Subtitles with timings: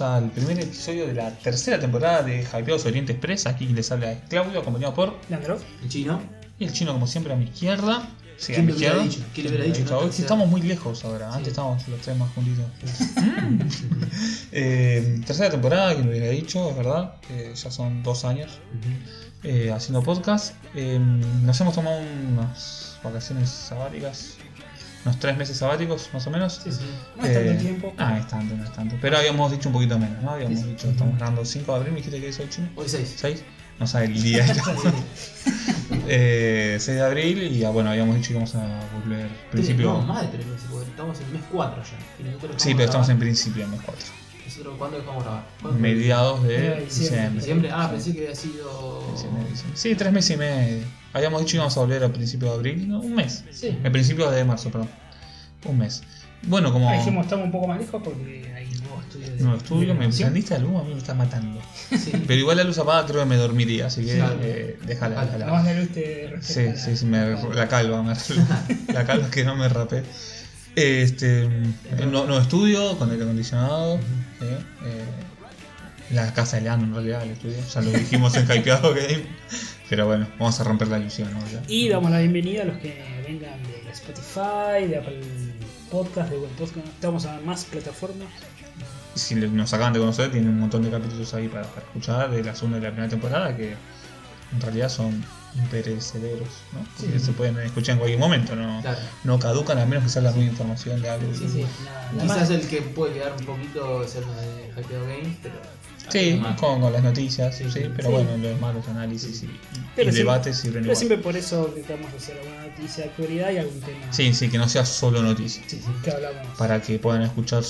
[0.00, 3.46] bienvenidos al primer episodio de la tercera temporada de Hypeados Oriente Express.
[3.46, 5.58] Aquí les habla Claudio, acompañado por Leandro.
[5.82, 6.20] El chino.
[6.58, 8.08] y el chino, como siempre, a mi izquierda.
[8.38, 9.04] Sí, a ¿Quién mi le hubiera izquierda.
[9.04, 9.30] dicho?
[9.34, 9.98] ¿Quién le hubiera dicho, no?
[9.98, 12.64] Hoy estamos muy lejos ahora, antes estábamos los tres más juntitos.
[13.20, 13.58] Mm.
[14.52, 17.14] Eh, tercera temporada, que lo hubiera dicho, es verdad.
[17.30, 18.58] Eh, ya son dos años
[19.42, 20.54] eh, haciendo podcast.
[20.74, 22.00] Eh, nos hemos tomado
[22.32, 24.36] unas vacaciones sabáticas,
[25.04, 26.60] unos tres meses sabáticos más o menos.
[26.62, 26.80] Sí, sí.
[27.16, 27.94] No es tanto Eh, tiempo.
[27.98, 28.96] Ah, es tanto, no es tanto.
[29.00, 30.30] Pero habíamos dicho un poquito menos, ¿no?
[30.32, 30.70] Habíamos Sí, sí.
[30.70, 32.68] dicho, estamos grabando 5 de abril, me dijiste que es hoy chino.
[32.76, 33.14] Hoy 6.
[33.16, 33.42] 6,
[33.78, 34.44] no sabe el día.
[36.06, 38.66] eh, 6 de abril y ah, bueno, habíamos dicho que íbamos a
[39.02, 39.92] volver principio.
[39.92, 42.24] No, más de 3 meses, porque estamos en el mes 4 ya.
[42.56, 44.04] Y sí, pero estamos en principio, en mes 4.
[44.60, 45.46] ¿Nosotros cuándo dejamos grabar?
[45.62, 45.78] ¿Cuándo?
[45.80, 46.84] Mediados de de diciembre.
[46.84, 47.38] diciembre.
[47.40, 47.70] ¿Diciembre?
[47.72, 47.90] Ah, Sí.
[47.94, 49.04] pensé que había sido.
[49.12, 49.76] Diciembre, diciembre.
[49.78, 50.84] Sí, tres meses y medio.
[51.14, 53.42] Habíamos dicho que íbamos a volver al principio de abril, no, un mes.
[53.52, 53.78] Sí.
[53.82, 54.90] El principio de marzo, perdón.
[55.64, 56.02] Un mes.
[56.42, 59.42] Bueno, como Ah, dijimos estamos un poco más lejos porque hay un nuevo estudio de.
[59.42, 61.60] nuevo estudio, de me encendiste la luz, a mí me está matando.
[61.90, 62.12] Sí.
[62.26, 64.38] Pero igual la luz apagada creo que me dormiría, así que Claro.
[64.42, 65.44] eh, déjala, Déjala.
[65.46, 68.14] Además de luz te Sí, sí, sí, me- la calva, me-
[68.94, 70.02] la calva es que no me rapé.
[70.76, 71.48] Este,
[72.06, 73.98] no, nuevo estudio con aire acondicionado.
[74.38, 74.46] ¿sí?
[74.46, 75.04] Eh,
[76.12, 77.56] la casa de Leandro en realidad, el estudio.
[77.72, 79.24] Ya lo dijimos en Hypeado Game.
[79.88, 81.40] Pero bueno, vamos a romper la ilusión, ¿no?
[81.66, 85.20] Y damos la bienvenida a los que vengan de Spotify, de Apple
[85.90, 86.86] Podcast, de Google Podcast.
[86.86, 88.28] Estamos en más plataformas.
[89.14, 92.44] si nos acaban de conocer, tienen un montón de capítulos ahí para, para escuchar de
[92.44, 93.74] la segunda y la primera temporada que
[94.52, 95.24] en realidad son
[95.56, 96.80] imperecederos, ¿no?
[96.98, 97.26] Porque Sí.
[97.26, 98.98] se pueden escuchar en cualquier momento, no, Claro.
[99.24, 101.32] no caducan a menos que salga nueva información de algo.
[101.34, 101.66] Sí, sí.
[102.12, 105.54] Quizás más- el que puede quedar un poquito es el de Hypeado Games, pero.
[106.08, 107.90] Sí, con, con las noticias, sí, Sí, sí.
[107.94, 108.14] pero Sí.
[108.14, 109.50] bueno, los malos análisis y, y
[109.94, 110.96] Pero siempre- debates sirven Pero igual.
[110.96, 114.58] siempre por eso intentamos hacer alguna noticia de actualidad y algún tema Sí, sí, que
[114.58, 115.64] no sea solo noticias.
[115.68, 116.56] sí, sí, que hablamos.
[116.58, 117.62] Para que puedan escuchar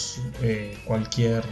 [0.42, 1.42] eh, cualquier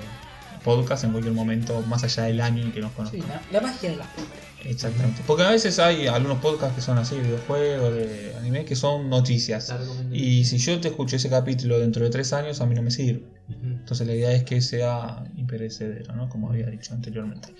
[0.64, 3.28] podcast en cualquier momento, más allá del año en que nos Sí, conozcan.
[3.28, 4.47] la, la magia de las podcasts.
[4.64, 5.22] Exactamente.
[5.26, 9.08] Porque a veces hay algunos podcasts que son así, de videojuegos, de anime, que son
[9.08, 9.74] noticias.
[10.10, 12.90] Y si yo te escucho ese capítulo dentro de tres años, a mí no me
[12.90, 13.22] sirve.
[13.48, 16.28] Entonces la idea es que sea imperecedero, ¿no?
[16.28, 17.54] Como había dicho anteriormente.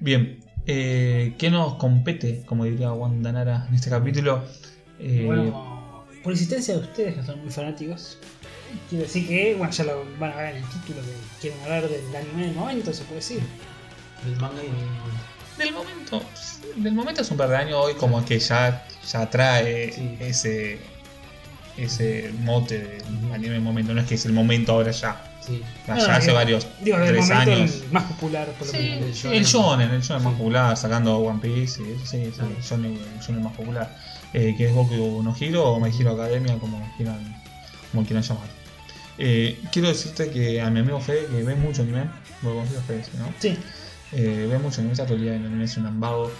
[0.00, 4.44] Bien, eh, ¿qué nos compete, como diría Wanda Nara en este capítulo?
[5.00, 8.18] Eh, Bueno, por insistencia de ustedes que son muy fanáticos,
[8.88, 11.88] quiero decir que, bueno, ya lo van a ver en el título que quieren hablar
[11.88, 13.40] del anime del momento, se puede decir.
[14.24, 15.37] Del manga y del.
[15.58, 16.22] Del momento,
[16.76, 20.16] del momento es un par de años hoy como que ya, ya trae Sí.
[20.20, 20.78] ese,
[21.76, 25.24] ese mote de anime momento, no es que es el momento ahora ya.
[25.46, 25.62] Sí.
[25.86, 27.82] Ya No, no, hace digo- varios, Digo, tres años.
[27.86, 29.04] el más popular, por lo Sí, menos.
[29.06, 29.38] el sí, shonen.
[29.38, 32.32] el shonen, el shonen más popular, sacando One Piece, sí, sí, el
[32.62, 33.96] shonen, el shonen más popular.
[34.34, 37.34] Eh, que es Goku no Hero o My Hero Academia, como quieran,
[37.92, 38.48] como quieran llamar.
[39.16, 42.04] Eh, quiero decirte que a mi amigo Fede, que ve mucho anime,
[42.42, 43.32] lo conocido Fede, ¿sí, ¿no?
[43.40, 43.56] Sí,
[44.12, 46.30] Eh, ve mucho anime, está todo el día anime, es un ambago.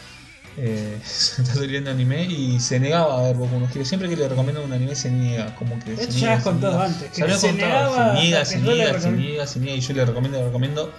[0.56, 3.84] Eh, está el día en anime y se negaba a ver Boku no Hero.
[3.84, 6.18] Siempre que le recomiendo un anime se niega, como que se niega.
[6.18, 6.86] ya has se contado niega.
[6.86, 7.08] antes.
[7.12, 9.76] Se se contado, se niega, se niega, se niega, se niega.
[9.76, 10.92] Y yo le recomiendo, le recomiendo.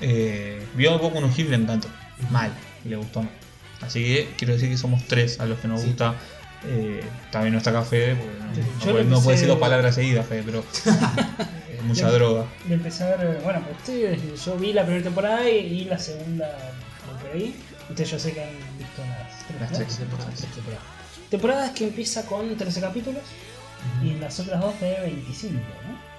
[0.00, 1.88] Eh, vio Boku no Hero y le encantó.
[2.30, 2.52] Mal,
[2.84, 3.32] y le gustó mal.
[3.80, 5.88] Así que quiero decir que somos tres a los que nos Sí.
[5.88, 6.14] gusta.
[6.66, 9.48] Eh, también no está acá Fede, porque no, Sí, no puede, le no puede decir
[9.48, 10.64] dos palabras seguidas, Fede, pero
[11.84, 12.46] mucha Le- droga.
[12.68, 15.98] Le empecé a ver, bueno, pues ustedes, yo vi la primera temporada y, y la
[15.98, 16.48] segunda
[17.22, 17.54] por ahí.
[17.88, 19.76] Ustedes yo sé que han visto las tres Las ¿no?
[19.78, 20.34] tres temporadas.
[20.34, 20.84] Tres temporadas.
[21.30, 23.22] Temporadas que empieza con 13 capítulos
[24.02, 26.14] y las otras dos de 25, ¿no?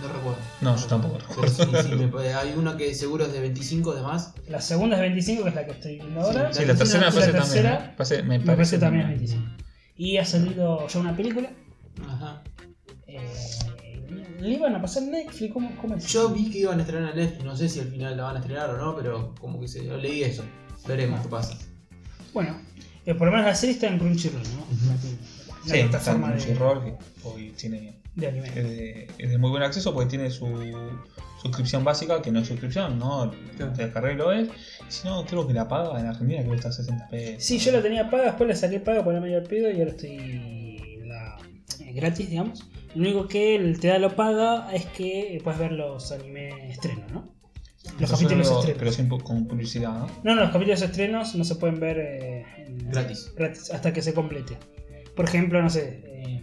[0.00, 0.38] No recuerdo.
[0.62, 4.32] No, yo tampoco Pero sí, sí, me- hay una que seguro es de 25 además.
[4.48, 6.52] La segunda es 25, que es la que estoy viendo ahora.
[6.52, 7.90] Sí, la tercera me la parece tercera también.
[7.90, 7.94] ¿eh?
[7.98, 9.44] Parece- me parece también es 25.
[9.96, 11.50] Y ha salido ya una película.
[12.08, 12.42] Ajá.
[13.06, 13.20] Eh,
[14.42, 15.52] ¿Le iban a pasar Netflix?
[15.52, 16.06] ¿Cómo, cómo es?
[16.08, 18.36] Yo vi que iban a estrenar en Netflix, no sé si al final la van
[18.36, 20.42] a estrenar o no, pero como que se, leí eso.
[20.86, 21.56] Veremos qué pasa.
[22.34, 22.60] Bueno,
[23.06, 24.66] eh, por lo menos la serie está en Crunchyroll, ¿no?
[24.98, 25.16] Sí,
[25.68, 28.48] La está en plataforma de, Crunchyroll, que hoy tiene de anime.
[28.48, 30.48] es de, es de muy buen acceso porque tiene su
[31.40, 33.30] suscripción básica, que no es suscripción, ¿no?
[33.56, 33.72] Claro.
[33.74, 34.48] Te descargas y lo ves.
[34.88, 37.44] Si no, creo que la paga en Argentina, que está a 60 pesos.
[37.44, 39.90] Sí, yo la tenía paga, después la saqué paga por la mayor pedo y ahora
[39.92, 41.38] estoy la,
[41.78, 42.64] eh, gratis, digamos.
[42.94, 47.10] Lo único que el te da lo paga es que puedes ver los anime estrenos,
[47.10, 47.32] ¿no?
[47.98, 48.96] Los Eso capítulos solo- estrenos.
[48.96, 50.06] Pero pu- con publicidad, ¿no?
[50.22, 53.32] No, no, los capítulos estrenos no se pueden ver eh, en- Gratis.
[53.36, 54.56] gratis hasta que se complete.
[55.16, 56.42] Por ejemplo, no sé, eh,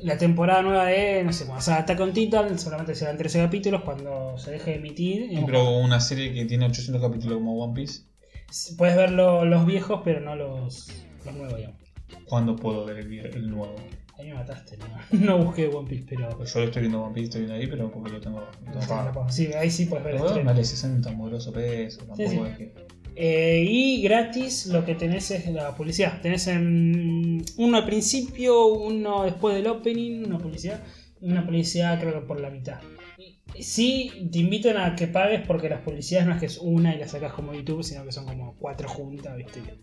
[0.00, 3.82] la temporada nueva de, no sé, cuando salga Attack on Titan, solamente serán 13 capítulos
[3.82, 5.28] cuando se deje de emitir.
[5.28, 8.02] digamos, Pero una serie que tiene 800 capítulos como One Piece,
[8.76, 10.88] Puedes ver lo- los viejos, pero no los,
[11.24, 11.78] los nuevos, digamos.
[12.26, 13.74] ¿cuándo puedo ver el, el nuevo?
[14.22, 14.86] Ahí me mataste, no,
[15.38, 16.44] no busqué One Piece, pero.
[16.44, 18.86] Yo lo estoy viendo One Piece, estoy viendo ahí, pero porque lo tengo, lo tengo
[18.86, 19.28] pagado.
[19.28, 22.38] Sí, ahí sí puedes ver Pero vale 60 moroso pesos, tampoco sí.
[22.50, 22.74] es que.
[23.14, 26.20] Eh, y gratis lo que tenés es la publicidad.
[26.22, 30.80] Tenés en- uno al principio, uno después del opening, una publicidad,
[31.20, 32.80] una publicidad creo que por la mitad.
[33.60, 36.98] Sí, te invitan a que pagues porque las publicidades no es que es una y
[36.98, 39.60] la sacas como YouTube, sino que son como cuatro juntas, ¿viste?
[39.60, 39.78] Te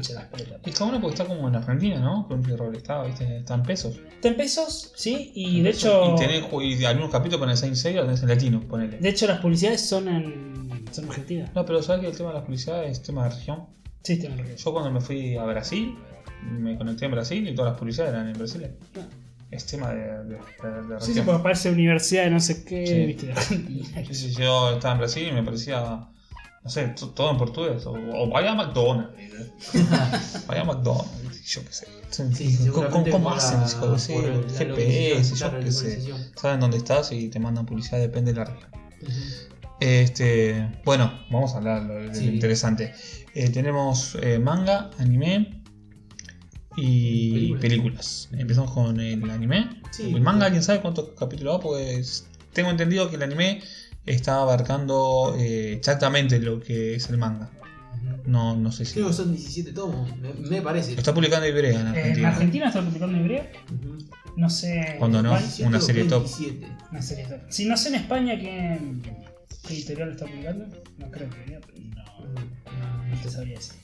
[0.00, 0.60] hincha las pelotas.
[0.64, 2.26] Es cada uno porque está como en Argentina, ¿no?
[2.26, 3.38] Crunchyroll está, ¿viste?
[3.38, 3.96] Está en pesos.
[4.14, 6.14] Está en pesos, sí, y de hecho.
[6.14, 6.44] Y, tenés,
[6.80, 8.98] y algunos capítulos ponen Saint Seiya, tenés en latino, ponele.
[8.98, 10.84] De hecho, las publicidades son en.
[10.92, 11.54] son argentinas.
[11.54, 13.66] No, pero sabes que el tema de las publicidades es tema de región.
[14.02, 14.56] Sí, tienen razón.
[14.56, 15.94] Yo cuando me fui a Brasil,
[16.42, 18.66] me conecté en Brasil y todas las publicidades eran en Brasil.
[18.96, 19.06] Ah.
[19.50, 21.26] Es tema de, de, de- de Sí, sí, región.
[21.26, 23.04] porque aparece universidad de no sé qué, Sí.
[23.06, 23.88] viste, de Argentina.
[24.06, 26.08] Sí, sí, yo estaba en Brasil y me parecía,
[26.62, 27.86] no sé, to- todo en portugués.
[27.86, 29.12] O, o vaya a McDonald's.
[30.46, 31.86] vaya a McDonald's, yo qué sé.
[32.10, 33.60] Sí, ¿Cómo, por hacen?
[33.60, 36.12] de sí, por el GPS, yo qué sé.
[36.36, 38.70] Saben dónde estás y te mandan publicidad, depende de la región.
[39.80, 42.26] Este, bueno, vamos a hablar de lo Sí.
[42.28, 42.92] interesante.
[43.34, 45.62] Eh, tenemos eh, manga, anime
[46.76, 47.60] y Películas.
[47.62, 48.28] películas.
[48.32, 49.80] Empezamos con el anime.
[49.90, 50.12] Sí.
[50.14, 51.60] el manga, ¿alguien sabe cuántos capítulos va?
[51.60, 53.62] Pues tengo entendido que el anime
[54.14, 57.50] está abarcando eh, exactamente lo que es el manga.
[58.26, 58.94] No, no sé si.
[58.94, 60.92] Creo que son 17 tomos, me, me parece.
[60.94, 62.28] Está publicando Ibrea en En Argentina.
[62.28, 63.44] Argentina está publicando en hebreo.
[63.74, 63.98] Ujú.
[64.36, 64.96] No sé.
[64.98, 66.22] Cuando no, España- 17 una serie top.
[66.24, 66.66] 27.
[66.92, 67.38] Una serie top.
[67.48, 68.78] Si no sé en España qué,
[69.66, 70.66] qué editorial está publicando,
[70.98, 71.60] no creo que no,
[72.34, 73.74] no, no te sabría decir.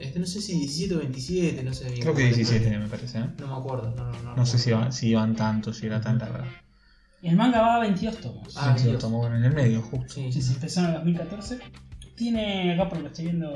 [0.00, 2.00] Este, no sé si 17 o 27, no sé bien.
[2.00, 3.18] Creo que cómo 17 le- me parece.
[3.18, 3.24] ¿eh?
[3.40, 4.36] No me acuerdo, no, no, no.
[4.36, 6.44] No sé si, van, si iban tanto, si era tan larga.
[7.22, 8.54] Y el manga va a 22 tomos.
[8.56, 9.02] Ah, Sí, lo Dios.
[9.02, 10.14] tomó en el medio, justo.
[10.14, 11.58] Sí, Sí, sí, empezó en el 2014.
[12.14, 13.52] Tiene, acá por lo que estoy viendo,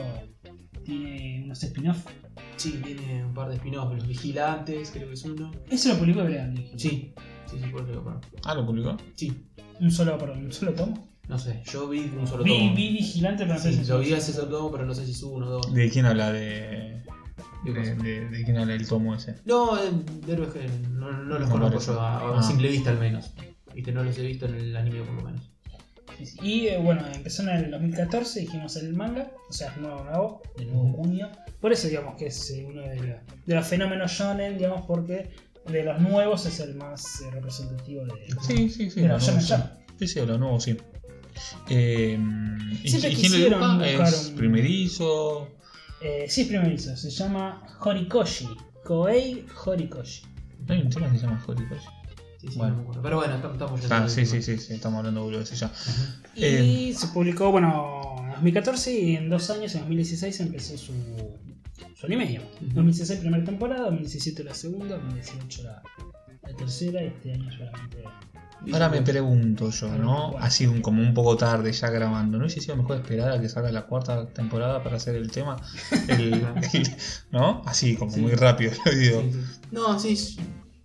[0.85, 2.05] tiene unos spin-off.
[2.57, 5.51] Sí, tiene un par de spin-offs, los vigilantes, creo que es uno.
[5.71, 6.73] Eso lo publicó dije.
[6.77, 7.15] Sí,
[7.47, 8.21] sí, sí, por lo.
[8.45, 8.97] Ah, lo publicó.
[9.15, 9.47] Sí,
[9.81, 11.09] Un solo, perdón, un solo tomo.
[11.29, 12.75] no sé, yo vi un solo Vi, tomo.
[12.75, 14.95] vi Vigilante, pero no sé Sí, si lo es- vi ese solo tomo, pero no
[14.95, 15.73] sé si es uno o dos.
[15.75, 17.03] ¿De quién habla de.
[17.65, 17.95] ¿Qué de, cosa?
[18.03, 19.37] de- de quién habla el tomo ese?
[19.45, 22.43] No, de héroes que no, no los No conozco yo, a, a Ah.
[22.43, 23.33] simple vista al menos.
[23.75, 25.49] Viste, no los he visto en el anime por lo menos.
[26.43, 30.43] Y eh, bueno, empezó en el 2014, dijimos el manga, o sea, es nuevo, nuevo,
[30.57, 31.29] de nuevo junio.
[31.61, 35.31] Por eso digamos que es eh, uno de, la- de los fenómenos shonen, digamos, porque
[35.67, 38.13] de los nuevos es el más eh, representativo de...
[38.43, 39.01] Sí, sí, sí.
[39.01, 39.55] Pero los ya me sí.
[39.99, 40.77] Sí, sí, los nuevos sí.
[41.71, 42.19] Eh,
[42.85, 45.49] ¿y, Siempre y quién lo quisieron ¿Es un- primerizo?
[46.03, 48.49] Eh, sí, es primerizo, se llama Horikoshi.
[48.85, 50.23] Koei Horikoshi.
[50.67, 51.87] ¿No hay un tema que se llama Horikoshi?
[52.43, 52.73] Sí, sí, Bueno.
[52.73, 53.03] no me acuerdo.
[53.03, 55.71] Pero bueno, estamos, estamos Ah, sí, sí, sí, sí, estamos hablando de ya.
[56.35, 56.95] Y Eh.
[56.95, 60.93] se publicó, bueno, en 2014 y en dos años, en 2016, empezó su,
[61.95, 62.27] su anime.
[62.27, 62.51] digamos.
[62.57, 62.67] Ujú.
[62.75, 65.83] 2016 primera temporada, 2017 la segunda, 2018 la,
[66.43, 68.03] la tercera y este año solamente...
[68.73, 70.37] Ahora me pregunto yo, ¿no?
[70.39, 73.49] Así un- como un poco tarde ya grabando, ¿no hubiese sido mejor esperar a que
[73.49, 75.57] salga la cuarta temporada para hacer el tema?
[76.09, 76.35] El-
[76.73, 76.97] el-
[77.33, 77.63] ¿No?
[77.67, 78.21] Así, como Sí.
[78.21, 79.23] muy rápido lo digo.
[79.23, 79.41] Sí, sí.
[79.73, 80.37] No, sí,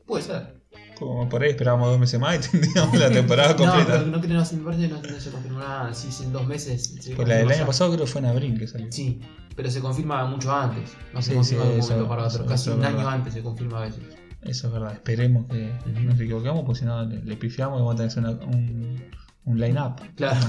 [0.08, 0.57] puede ser.
[1.00, 3.86] Como por ahí esperábamos dos meses más y tendríamos la temporada No, completa.
[4.00, 5.94] pero no creo, me parece que no, no se confirmó nada.
[5.94, 6.96] Si es en dos meses.
[7.00, 8.88] se Pues la del año pasado creo que fue en abril que salió.
[8.92, 9.20] Sí,
[9.56, 10.92] pero se confirma mucho antes.
[11.14, 12.40] No se Sí, confirma sí, de un eso- momento para otro.
[12.40, 13.14] eso- Casi eso un año verdad.
[13.14, 14.02] antes se confirma a veces.
[14.42, 16.00] Eso es verdad, esperemos que Ujú.
[16.04, 19.04] nos equivoquemos, porque si no le, le pifiamos y vamos a tener una- un,
[19.46, 20.40] un line-up, Claro.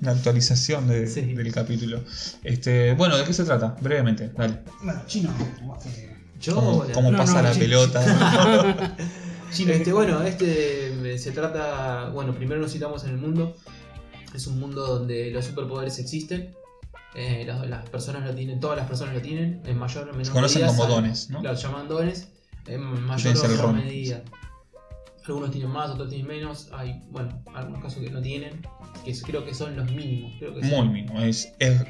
[0.00, 1.20] una actualización de- Sí.
[1.34, 2.02] del capítulo.
[2.44, 3.74] Este, bueno, ¿de qué se trata?
[3.80, 4.60] Brevemente, dale.
[4.82, 6.54] Bueno, chino, que- Yo.
[6.56, 8.96] ¿Cómo, la- cómo No, pasa no, la pelota?
[9.52, 12.10] chino Este, bueno, este se trata.
[12.10, 13.56] Bueno, primero nos citamos en el mundo.
[14.34, 16.54] Es un mundo donde los superpoderes existen.
[17.14, 20.24] Eh, las, las personas lo tienen, todas las personas lo tienen, en mayor o menor
[20.24, 21.42] Se conocen medida, como dones, ¿no?
[21.42, 22.28] Se llaman dones,
[22.66, 24.22] en mayor o menor medida.
[25.26, 26.70] Algunos tienen más, otros tienen menos.
[26.72, 28.62] Hay, bueno, algunos casos que no tienen,
[29.04, 30.32] que creo que son los mínimos.
[30.38, 31.82] Creo que Muy mínimo, es, es,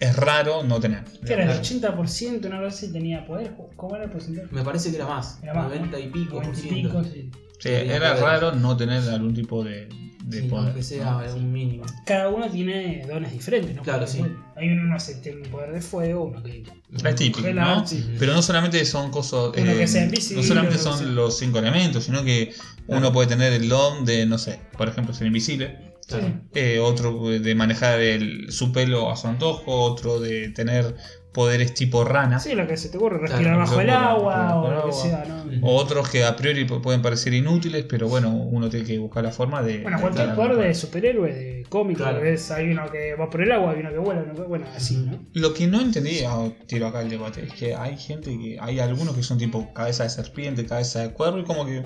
[0.00, 1.04] es raro no tener.
[1.26, 1.42] ¿Qué era?
[1.42, 1.98] El Claro.
[2.02, 3.52] 80%, una vez si tenía poder.
[3.76, 4.48] ¿Cómo era el porcentaje?
[4.50, 6.88] Me parece que era más, Era más, 90 y pico por 90 y ciento.
[6.88, 7.30] pico, sí.
[7.58, 8.24] Sí, era poder.
[8.24, 9.86] raro no tener algún tipo de,
[10.24, 10.66] de Sí, poder.
[10.68, 11.34] aunque sea ¿no?
[11.36, 11.84] un mínimo.
[12.06, 13.82] Cada uno tiene dones diferentes, ¿no?
[13.82, 14.22] Claro, sí.
[14.56, 16.62] Hay uno que tiene un poder de fuego, uno que.
[17.04, 17.86] Es típico, ¿no?
[17.86, 18.14] sí.
[18.18, 19.50] Pero no solamente son cosas.
[19.56, 22.54] Uno eh, que sea invisible, no solamente son sea- los cinco elementos, sino que
[22.86, 25.89] uno puede tener el don de, no sé, por ejemplo, ser invisible.
[26.18, 26.40] Claro.
[26.54, 30.94] eh, otro de manejar el- su pelo a su antojo, otro de tener
[31.32, 32.40] poderes tipo rana.
[32.40, 35.40] Sí, lo que se te ocurre, respirar bajo el agua o lo que sea, ¿no?
[35.62, 39.22] O otros que a priori pu- pueden parecer inútiles, pero bueno, uno tiene que buscar
[39.22, 39.78] la forma de.
[39.82, 42.20] Bueno, cualquier poder de superhéroe, de cómic, Claro.
[42.20, 44.66] ves, hay uno que va por el agua, hay uno que vuela, uno que, bueno,
[44.74, 45.20] así, ¿no?
[45.34, 48.58] Lo que no entendí, ah, tiro acá el debate, es que hay gente que.
[48.60, 51.84] Hay algunos que son tipo cabeza de serpiente, cabeza de cuervo y como que.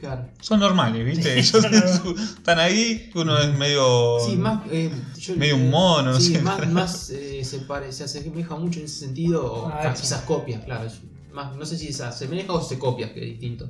[0.00, 0.26] Claro.
[0.40, 1.38] Son normales, ¿viste?
[1.38, 2.00] Ellos normales.
[2.38, 4.18] están ahí, uno es medio.
[4.26, 4.62] Sí, más.
[4.70, 6.40] eh, yo- Medio un mono, no sí, sé.
[6.42, 9.52] más, más eh, se, pare, se asemeja mucho en ese sentido.
[9.52, 10.90] O Ah, a quizás copias, claro.
[11.34, 13.68] más, no sé si se asemeja o se copia, que es distinto.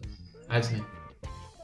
[0.49, 0.84] A X-Men.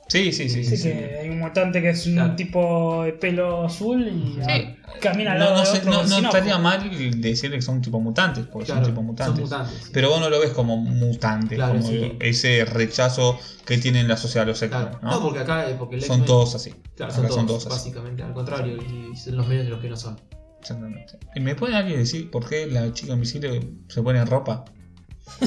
[0.09, 0.63] Sí, sí, sí.
[0.63, 0.89] Sí, sí, sí.
[0.91, 2.37] que hay un mutante que es un Claro.
[2.37, 4.77] tipo de pelo azul y Sí.
[5.01, 6.63] camina al No, lado no, de sé, otro no, no estaría ojo.
[6.63, 9.35] mal decirle que son tipo mutantes, porque Claro, son tipo mutantes.
[9.49, 9.83] Son mutantes.
[9.85, 9.91] sí.
[9.93, 12.13] Pero vos no lo ves como mutante, Claro, como sí.
[12.21, 13.37] ese rechazo
[13.67, 14.99] que tiene en la sociedad los X-Men, Claro.
[15.03, 15.11] ¿no?
[15.11, 15.21] ¿no?
[15.23, 16.73] porque acá eh, porque son X-Men- todos así.
[16.95, 17.75] Claro, Acá son todos, así.
[17.91, 18.23] básicamente.
[18.23, 20.21] Al contrario, y son los medios de los que no son.
[20.61, 21.19] Exactamente.
[21.35, 24.65] ¿Y ¿Me puede alguien decir por qué la chica invisible se pone ropa?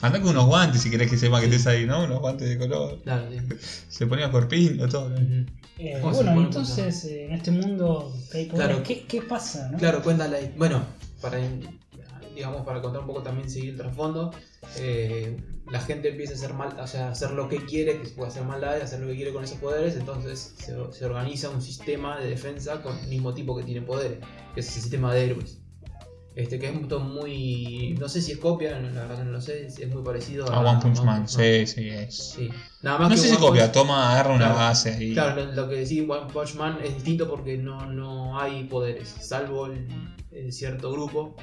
[0.00, 2.04] Anda con unos guantes si querés que sepa que estés ahí, ¿no?
[2.04, 3.00] Unos guantes de color.
[3.02, 3.38] Claro, sí.
[3.88, 5.14] Se ponía corpino, todo.
[5.78, 8.82] Eh, ¿Cómo se bueno, entonces eh, en este mundo que hay poderes, Claro.
[8.86, 9.68] ¿qué, ¿qué pasa?
[9.70, 9.78] ¿no?
[9.78, 10.38] Claro, cuéntala.
[10.56, 10.82] Bueno,
[11.20, 11.38] para
[12.34, 14.30] digamos para contar un poco también seguir el trasfondo,
[14.76, 15.38] eh,
[15.70, 18.28] la gente empieza a hacer mal, o sea, hacer lo que quiere, que se puede
[18.28, 22.18] hacer maldades, hacer lo que quiere con esos poderes, entonces se, se organiza un sistema
[22.20, 24.18] de defensa con el mismo tipo que tiene poderes,
[24.54, 25.58] que es el sistema de héroes.
[26.36, 27.96] Este que es un tono muy.
[27.98, 30.60] No sé si es copia, no, la verdad no lo sé, es, muy parecido A
[30.60, 32.34] One Punch Man, sí, sí, es.
[32.36, 32.50] Sí.
[32.82, 34.54] Nada más No que sé si One copia, Punch- toma, agarra una Claro.
[34.60, 35.12] base ahí.
[35.14, 39.08] Claro, lo, lo que decís One Punch Man es distinto porque no, no hay poderes,
[39.18, 39.88] salvo el,
[40.30, 41.34] el cierto grupo.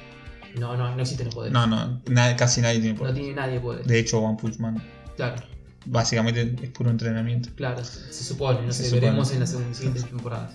[0.60, 1.52] No, no, no existen los poderes.
[1.52, 3.14] No, no, na- casi nadie tiene No poder.
[3.14, 3.88] tiene nadie poderes.
[3.88, 4.80] De hecho, One Punch Man
[5.16, 5.42] Claro,
[5.86, 7.48] básicamente es puro entrenamiento.
[7.56, 9.00] claro, se supone, no Se sé, supone.
[9.06, 10.54] veremos en las siguientes temporadas.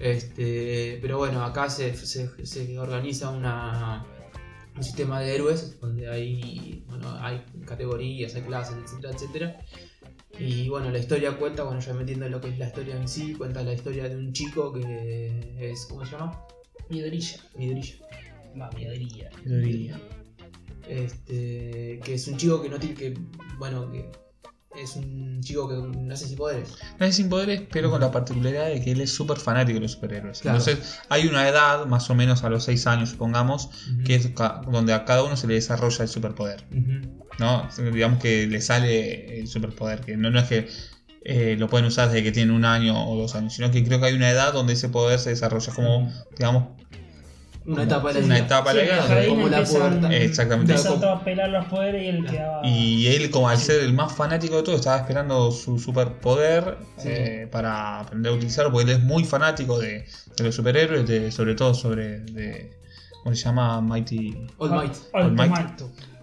[0.00, 4.06] Este, pero bueno, acá se, se, se organiza una,
[4.74, 9.60] un sistema de héroes donde hay, bueno, hay categorías, hay clases, etcétera, etcétera.
[10.38, 13.06] Y bueno, la historia cuenta, bueno, ya metiendo en lo que es la historia en
[13.06, 16.46] sí, cuenta la historia de un chico que es, ¿cómo se llama?
[16.88, 17.36] Midorilla.
[17.56, 17.94] Midorilla.
[18.58, 19.30] Va, Midorilla.
[19.44, 20.00] Yo diría.
[20.88, 23.14] Este, que es un chico que no tiene que,
[23.58, 24.10] bueno, que
[24.76, 26.70] es un chico que nace sin poderes.
[26.98, 29.92] Nace sin poderes, pero con la particularidad de que él es súper fanático de los
[29.92, 30.40] superhéroes.
[30.40, 30.58] Claro.
[30.58, 33.70] Entonces, hay una edad, más o menos a los 6 años, supongamos,
[34.04, 34.30] que es
[34.70, 36.64] donde a cada uno se le desarrolla el superpoder.
[37.38, 37.68] ¿no?
[37.92, 40.68] Digamos que le sale el superpoder, que no, no es que
[41.22, 44.00] eh, lo pueden usar desde que tienen un año o dos años, sino que creo
[44.00, 46.80] que hay una edad donde ese poder se desarrolla como, digamos,
[47.66, 48.44] Una etapa de la una vida.
[48.46, 49.26] etapa de la vida.
[49.28, 50.12] como la pubertad.
[50.12, 50.72] Exactamente.
[50.72, 52.66] Empiezan Claro, todos a pelar los poderes y él quedaba.
[52.66, 57.08] Y él, como al ser el más fanático de todo, estaba esperando su superpoder Sí.
[57.10, 61.30] eh, para aprender a utilizarlo, porque él es muy fanático de, de los superhéroes, de,
[61.30, 62.20] sobre todo sobre.
[62.20, 62.72] De,
[63.22, 63.80] ¿Cómo se llama?
[63.82, 64.46] Mighty.
[64.56, 64.94] All Might.
[65.12, 65.50] All All Might.
[65.50, 65.82] Might.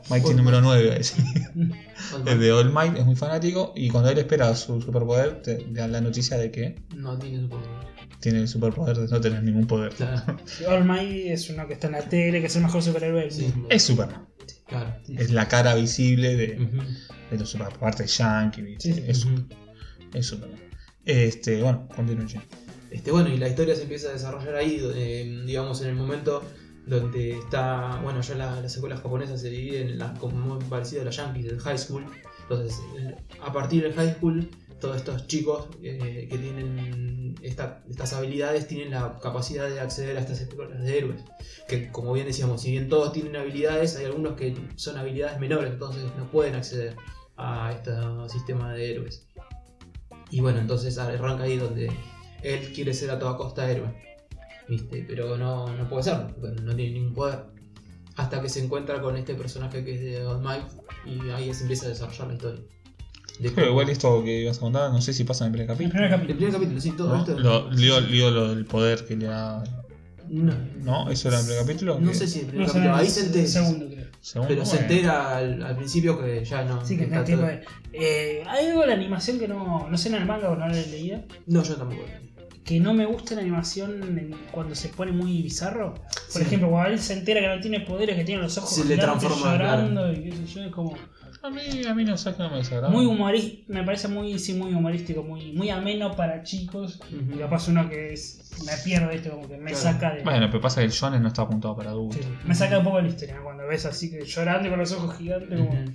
[0.09, 1.03] Mighty número 9.
[1.03, 1.15] sí.
[1.55, 2.39] Might.
[2.39, 6.01] de All Might es muy fanático y cuando él espera su superpoder, te dan la
[6.01, 7.67] noticia de que No tiene su poder.
[8.19, 9.91] tiene el superpoder de no tener ningún poder.
[9.93, 10.37] Claro.
[10.69, 13.31] All Might es uno que está en la tele, que es el mejor superhéroe del
[13.31, 13.47] Sí.
[13.53, 13.67] mundo.
[13.71, 14.27] Es Superman.
[14.67, 14.95] Claro.
[15.17, 16.77] Es la cara visible de, Ujú.
[17.31, 18.75] de los super aparte de Yankee.
[18.79, 19.03] Sí, sí.
[19.07, 19.45] Es, Ujú.
[20.13, 20.59] es Superman.
[21.05, 22.25] Este, bueno, continúe.
[22.91, 26.43] Este, bueno, y la historia se empieza a desarrollar ahí, eh, digamos, en el momento
[26.87, 31.17] donde está, bueno, ya la- las escuelas japonesas se dividen como muy parecido a las
[31.17, 32.05] yankees, del high school.
[32.43, 38.13] Entonces, el- a partir del high school, todos estos chicos eh, que tienen esta- estas
[38.13, 41.21] habilidades tienen la capacidad de acceder a estas escuelas de héroes.
[41.67, 45.73] Que, como bien decíamos, si bien todos tienen habilidades, hay algunos que son habilidades menores,
[45.73, 46.95] entonces no pueden acceder
[47.35, 47.91] a este
[48.29, 49.27] sistema de héroes.
[50.29, 51.91] Y bueno, entonces arranca ahí donde
[52.43, 54.06] él quiere ser a toda costa héroe.
[54.69, 55.05] ¿Viste?
[55.07, 57.39] Pero no, no puede ser, porque no tiene ningún poder.
[58.15, 60.65] Hasta que se encuentra con este personaje que es de All Might
[61.05, 62.61] y ahí se empieza a desarrollar la historia.
[63.39, 65.69] De Pero igual esto que ibas a contar, no sé si pasa en el primer
[65.71, 66.03] El capítulo.
[66.03, 66.35] El capítulo.
[66.37, 67.19] primer capítulo, sí, todo ¿no?
[67.19, 67.39] esto.
[67.39, 69.63] Lo, lío, lío lo del poder que le da.
[70.29, 71.09] No, ¿No?
[71.11, 71.99] ¿Eso era el primer capítulo?
[71.99, 72.95] no sé si el primer No capítulo.
[72.95, 73.47] Ahí el se entera.
[73.47, 74.07] segundo, creo.
[74.19, 76.83] Segundo, Pero se entera al, al principio que ya no.
[76.83, 77.45] Sí, que está tiempo
[77.93, 80.65] eh, Hay algo de la animación que no, no sé en el manga o no
[80.73, 81.21] he leído.
[81.45, 82.01] No, yo tampoco.
[82.67, 85.93] Que no me gusta la animación en- cuando se pone muy bizarro.
[85.93, 86.41] Por Sí.
[86.41, 88.95] ejemplo, cuando él se entera que no tiene poderes, que tiene los ojos Se le
[88.95, 90.95] gigantes, transforma, llorando y qué sé yo, es como
[91.43, 92.89] A mí, a mí no sé que no me desagrada.
[92.89, 96.99] muy humorístico, me parece muy, sí, muy humorístico, muy, muy ameno para chicos.
[97.09, 97.35] Ujú.
[97.35, 99.29] Y capaz uno que es, me pierdo, ¿viste?
[99.29, 99.77] como que me Claro.
[99.93, 100.23] saca de...
[100.23, 102.25] Bueno, pero pasa que el shonen no está apuntado para Sí, adultos.
[102.43, 104.91] me saca un poco de la historia, cuando ves así que llorando y con los
[104.91, 105.85] ojos gigantes, como...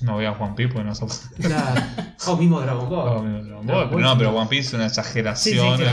[0.00, 1.22] No a One Piece porque no soporto.
[1.40, 1.80] Claro.
[2.26, 3.08] O mismo Dragon Ball.
[3.08, 4.16] Oh, Dragon pero no, sí.
[4.18, 5.78] pero One Piece es una Sí, sí, exageración.
[5.78, 5.84] que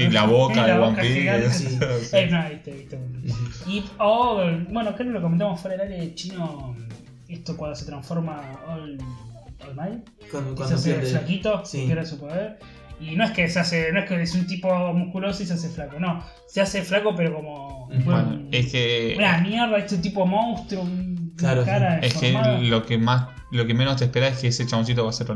[0.00, 0.12] eh, y ¿no?
[0.12, 1.50] la boca Y la de One boca Piece.
[1.50, 1.78] sí.
[2.12, 3.72] Eh, no.
[3.72, 4.36] Y, o,
[4.70, 6.76] bueno, creo que lo comentamos fuera del área de chino.
[7.28, 8.98] Esto cuando se transforma All,
[9.66, 10.08] All Might.
[10.30, 11.80] Cuando, se hace pierde- flaquito, Sí.
[11.80, 12.58] que pierde su poder.
[13.00, 15.52] Y no es que se hace, no es que es un tipo musculoso y se
[15.54, 16.24] hace flaco, no.
[16.48, 17.88] Se hace flaco pero como.
[18.04, 19.14] Bueno, un- es que.
[19.18, 21.64] Una mierda, este tipo monstruo, un- Claro,
[22.02, 23.28] Es que lo que más.
[23.52, 25.26] Lo que menos te esperas es que ese chaboncito va a ser.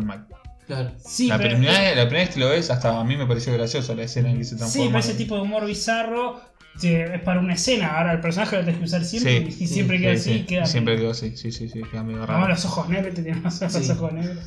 [0.66, 0.92] Claro.
[1.04, 3.52] Sí, la, pero, primera, la primera vez que lo ves, hasta a mí me pareció
[3.52, 4.86] gracioso la escena en que se sí, transforma.
[4.88, 6.40] pero ese tipo de humor bizarro
[6.82, 7.98] es para una escena.
[7.98, 10.38] Ahora el personaje lo tienes que usar siempre Sí, y siempre sí, queda Sí, así.
[10.38, 12.48] sí, queda siempre quedó así, sí, sí, sí, queda medio Además, raro.
[12.54, 13.90] los ojos negros, te tienen los Sí.
[13.92, 14.38] ojos negros.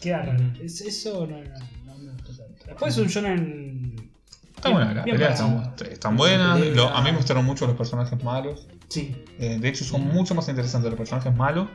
[0.00, 0.44] Queda raro.
[0.62, 1.44] Es- Eso no, no,
[1.86, 2.64] no me gustó tanto.
[2.66, 4.10] Después un shonen.
[4.56, 6.60] Está buena, las peleas están, están buenas.
[6.60, 8.66] Lo- a mí me gustaron mucho los personajes malos.
[8.94, 9.24] Sí.
[9.38, 11.68] Eh, de hecho, son mucho más interesantes los personajes malos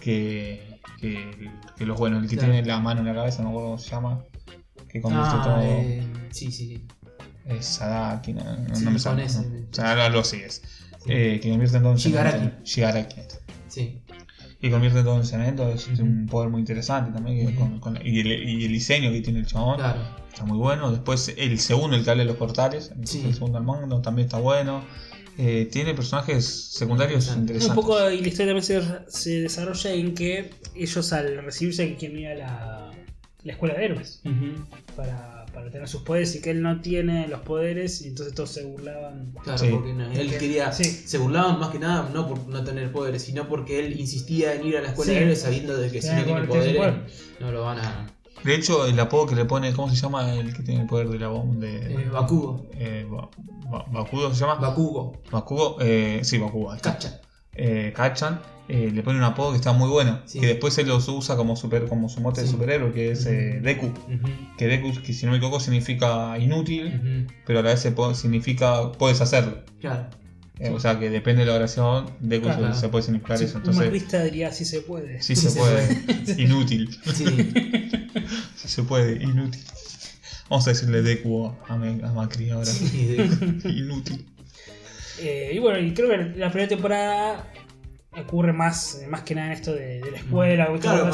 [0.00, 2.22] que, que, que los buenos.
[2.22, 2.52] El que Claro.
[2.52, 4.24] tiene la mano en la cabeza, no me acuerdo cómo se llama.
[4.88, 5.60] Que convierte Ah, todo.
[5.62, 6.86] eh, sí, sí.
[7.44, 9.24] Es Sadaki, no, no, Sí, no me sale.
[9.24, 9.42] ese.
[9.42, 9.66] no.
[9.70, 10.62] O sea, algo así es.
[11.06, 12.38] Eh, que convierte todo en Shigaraki.
[12.38, 12.64] cemento.
[12.64, 13.16] Shigaraki.
[13.68, 14.00] Sí.
[14.60, 15.68] Y convierte todo en cemento.
[15.68, 17.46] Es un poder muy interesante también.
[17.46, 17.60] que Ujú.
[17.60, 19.76] con- con la- y, el, y el diseño que tiene el chabón.
[19.76, 20.00] Claro.
[20.32, 20.90] Está muy bueno.
[20.90, 22.92] Después el segundo, el que habla de los portales.
[22.98, 23.22] El, Sí.
[23.26, 24.82] el segundo al mando también está bueno.
[25.36, 27.52] Eh, tiene personajes secundarios Interesante.
[27.54, 27.76] interesantes.
[27.76, 32.18] Un poco y la historia también se, se desarrolla en que ellos al recibirse quieren
[32.18, 32.90] ir a la,
[33.42, 34.20] la escuela de héroes
[34.96, 38.50] para, para tener sus poderes y que él no tiene los poderes y entonces todos
[38.50, 39.32] se burlaban.
[39.42, 39.68] Claro, Sí.
[39.70, 40.72] porque no, él quería.
[40.72, 40.84] sí.
[40.84, 44.64] Se burlaban más que nada, no por no tener poderes, sino porque él insistía en
[44.66, 45.16] ir a la escuela Sí.
[45.16, 46.94] de héroes sabiendo de que si no tiene poderes,
[47.40, 48.13] no lo van a.
[48.42, 51.08] De hecho, el apodo que le pone, ¿cómo se llama el que tiene el poder
[51.08, 51.64] de la bomba?
[51.64, 52.66] De, Eh, Bakugo.
[52.74, 53.30] eh, Ba-
[53.70, 54.56] Ba- ¿Bakugo se llama?
[54.56, 55.12] Bakugo.
[55.30, 56.70] Bakugo, eh, sí, Bakugo.
[56.70, 56.92] ahí está.
[56.94, 57.20] Cacha.
[57.56, 60.20] Eh, Kachan eh, le pone un apodo que está muy bueno.
[60.24, 60.40] Sí.
[60.40, 63.92] Que después él los usa como super como su mote de superhéroe, que es Deku.
[64.58, 69.20] Que Deku, que si no me equivoco, significa inútil, pero a la vez significa puedes
[69.20, 69.58] hacerlo.
[69.80, 70.06] Claro.
[70.60, 72.74] Eh, O sea que depende de la oración, Deku se- Claro.
[72.74, 73.54] se, puede significar Sí, eso.
[73.56, 75.20] un Entonces, macrista diría si se puede.
[75.20, 76.42] sí Sí se se puede.
[76.42, 76.90] Inútil.
[77.12, 77.24] Sí.
[78.56, 79.60] Sí se puede, inútil.
[80.48, 82.64] Vamos a decirle Deku a, Macri ahora.
[82.66, 84.24] Sí, de- Inútil.
[85.20, 87.52] Eh, y bueno, y creo que la primera temporada
[88.16, 90.70] ocurre más, más que nada en esto de, de la escuela.
[90.70, 91.10] o Claro,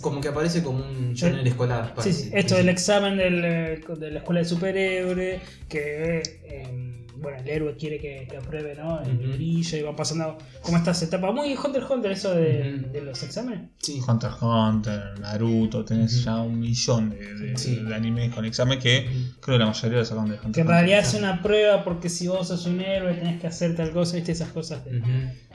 [0.00, 1.88] como que aparece como un shonen escolar.
[1.88, 2.12] Sí, parece.
[2.24, 6.91] sí, esto del examen del, eh, de la escuela de superhéroe, que eh,
[7.22, 9.00] bueno, el héroe quiere que, que apruebe, ¿no?
[9.00, 9.32] El Ujú.
[9.36, 11.32] brillo y van pasando como estas etapas.
[11.32, 13.70] Muy Hunter x Hunter eso de, los exámenes.
[13.78, 14.00] Sí.
[14.06, 17.76] Hunter x Hunter, Naruto, tenés ya un millón de, de- Sí.
[17.76, 19.06] de animes con examen que
[19.40, 22.08] creo que la mayoría lo sacan de Hunter Que en realidad es una prueba porque
[22.08, 25.08] si vos sos un héroe tenés que hacer tal cosa, viste esas cosas de, Ujú.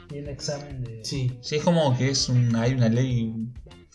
[0.09, 1.03] de un examen de...
[1.03, 1.31] Sí.
[1.41, 3.33] Sí, es como que es un, hay una ley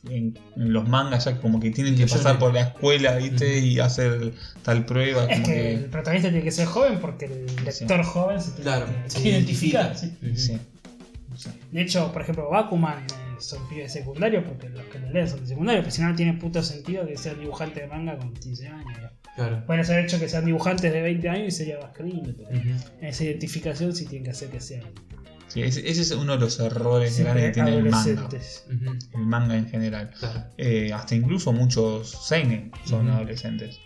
[0.09, 3.59] en, en los mangas ya como que tienen que pasar por la escuela, ¿viste?
[3.61, 5.25] Y hacer tal prueba.
[5.27, 8.63] Es como que el protagonista tiene que ser joven porque el lector joven se tiene
[8.63, 9.95] Claro, que, se identificar.
[9.97, 10.35] identifica.
[10.35, 10.37] sí.
[10.37, 10.61] Sí.
[11.37, 11.51] Sí.
[11.71, 13.07] De hecho, por ejemplo, Bakuman eh,
[13.41, 16.15] son pibes secundarios porque los que lo leen son de secundario, pero si no, no
[16.15, 18.99] tiene puto sentido que sean dibujantes de manga con 15 años.
[19.35, 19.65] Claro.
[19.67, 22.79] Pueden haber hecho que sean dibujantes de 20 años y sería más creíble, pero en
[23.09, 24.83] esa identificación sí tienen que hacer que sean
[25.53, 28.29] Sí, ese, ese es uno de los errores grandes que tiene el manga.
[29.13, 30.11] El manga en general.
[30.19, 30.45] Claro.
[30.57, 33.79] Eh, hasta incluso muchos seinen son adolescentes.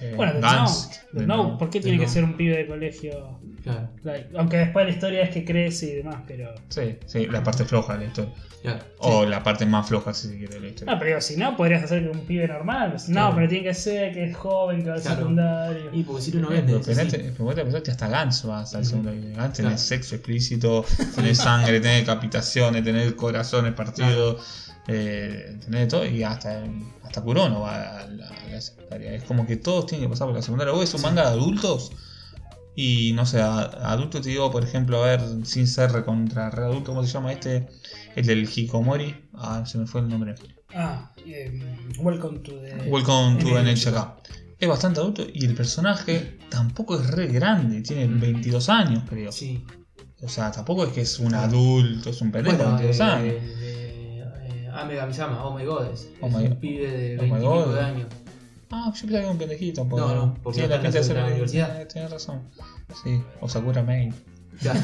[0.00, 1.58] Eh, Bueno, Note, Note.
[1.58, 3.40] ¿por qué tiene que ser un pibe de colegio?
[3.62, 3.88] Claro.
[4.04, 6.54] Like, aunque después la historia es que crece y demás, pero.
[6.68, 8.32] Sí, sí, la parte floja de la historia.
[8.62, 8.84] Claro.
[8.98, 10.92] O la parte más floja, si se quiere, de la historia.
[10.92, 12.94] No, pero digo, si no, podrías hacer que un pibe normal.
[13.08, 13.34] No, Claro.
[13.36, 15.16] pero tiene que ser que es joven, que va al Claro.
[15.18, 15.90] secundario.
[15.92, 16.72] Y porque si no, no vende.
[16.84, 17.00] Pero
[17.32, 19.20] pero vos te pensás que hasta Gantz va hasta el segundo año.
[19.36, 19.78] Gantz tenés Claro.
[19.78, 26.62] sexo explícito, tenés sangre, tenés decapitaciones, tenés corazones partidos, eh, tenés todo, y hasta,
[27.04, 29.12] hasta Kurono va a la, a la secundaria.
[29.14, 30.72] Es como que todos tienen que pasar por la secundaria.
[30.72, 31.06] Vos es un Sí.
[31.06, 31.92] manga de adultos,
[32.80, 33.62] y no sé, a-
[33.92, 37.32] adultos te digo, por ejemplo, a ver, sin ser recontra re adulto, ¿cómo se llama
[37.32, 37.66] este?
[38.14, 39.28] El del Hikomori.
[39.34, 40.36] Ah, se me fue el nombre.
[40.74, 41.60] Ah, em,
[41.98, 42.88] Welcome to the.
[42.88, 44.16] Welcome to NHK.
[44.60, 49.32] Es bastante adulto y el personaje tampoco es re grande, tiene 22 años, creo.
[49.32, 49.64] Sí.
[50.20, 53.02] O sea, tampoco es que es un adulto, es un pendejo de Bueno, 22 eh,
[53.02, 53.34] años.
[53.34, 55.86] eh, eh, Ame Gamisama, Oh My God.
[55.92, 57.74] Es, Oh es my un pibe de Oh my 20 y pico God.
[57.74, 58.06] de años.
[58.86, 59.88] Ah, yo pensaba que era un pendejito.
[59.88, 61.86] Porque No, no, porque tiene la está en pinta de la ser universidad.
[61.88, 62.42] Tienes razón.
[63.04, 64.14] Sí, o Sakura Main.
[64.60, 64.74] Ya.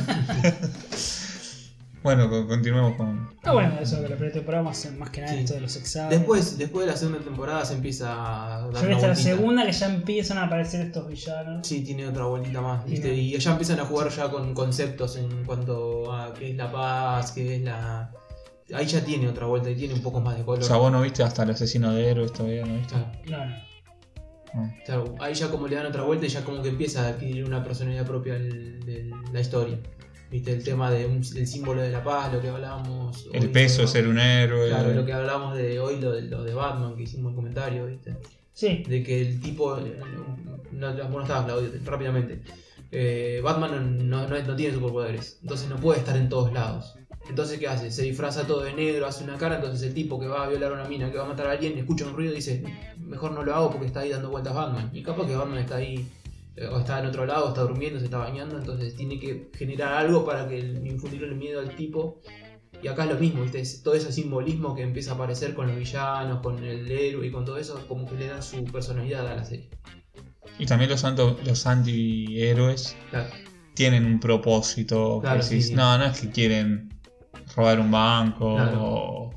[2.03, 3.31] Bueno, co- continuemos con.
[3.45, 5.39] Ah, bueno, eso que la primera temporada más, más que nada Sí.
[5.41, 6.19] esto de los exámenes.
[6.19, 9.17] después, después de la segunda temporada se empieza a dar Yo una vi hasta la
[9.17, 11.67] segunda que ya empiezan a aparecer estos villanos.
[11.67, 13.09] Sí, tiene otra vueltita más, ¿viste?
[13.09, 16.71] Tiene- Y ya empiezan a jugar ya con conceptos en cuanto a qué es la
[16.71, 18.11] paz, qué es la...
[18.75, 20.63] Ahí ya tiene otra vuelta y tiene un poco más de color.
[20.63, 22.97] O sea, vos no viste hasta el asesino de héroes todavía, ¿no viste?
[23.25, 23.47] Claro.
[23.47, 23.74] No, no.
[24.85, 27.45] Claro, ahí ya como le dan otra vuelta y ya como que empieza a adquirir
[27.45, 29.79] una personalidad propia de la historia.
[30.31, 33.29] Viste, el tema de del símbolo de la paz, lo que hablábamos.
[33.33, 34.69] El hoy, peso de ser un héroe.
[34.69, 37.87] Claro, lo que hablábamos de hoy, lo de, lo de Batman, que hicimos el comentario,
[37.87, 38.17] ¿viste?
[38.53, 38.83] Sí.
[38.89, 39.77] De que el tipo.
[39.79, 39.99] eh,
[40.73, 42.41] No, no, vos no estabas, Claudio, rápidamente.
[42.91, 46.95] Eh, Batman no, no- no tiene superpoderes, entonces no puede estar en todos lados.
[47.29, 47.91] Entonces, ¿qué hace?
[47.91, 50.73] Se disfraza todo de negro, hace una cara, entonces el tipo que va a violar
[50.73, 52.63] a una mina, que va a matar a alguien, escucha un ruido y dice,
[52.99, 54.91] mejor no lo hago porque está ahí dando vueltas Batman.
[54.93, 56.07] Y capaz que Batman está ahí,
[56.57, 59.95] eh, o está en otro lado, está durmiendo, se está bañando, entonces tiene que generar
[59.95, 62.21] algo para que el- infundirle miedo al tipo.
[62.83, 63.61] Y acá es lo mismo, ¿viste?
[63.61, 67.31] Es todo ese simbolismo que empieza a aparecer con los villanos, con el héroe y
[67.31, 69.71] con todo eso, como que le da su personalidad a la serie.
[70.59, 73.31] Y también los, anto- los antihéroes Claro.
[73.75, 75.21] tienen un propósito.
[75.21, 75.73] que Claro, sí.
[75.75, 76.91] No, no es que quieren
[77.57, 78.83] robar un banco Claro.
[78.83, 79.31] o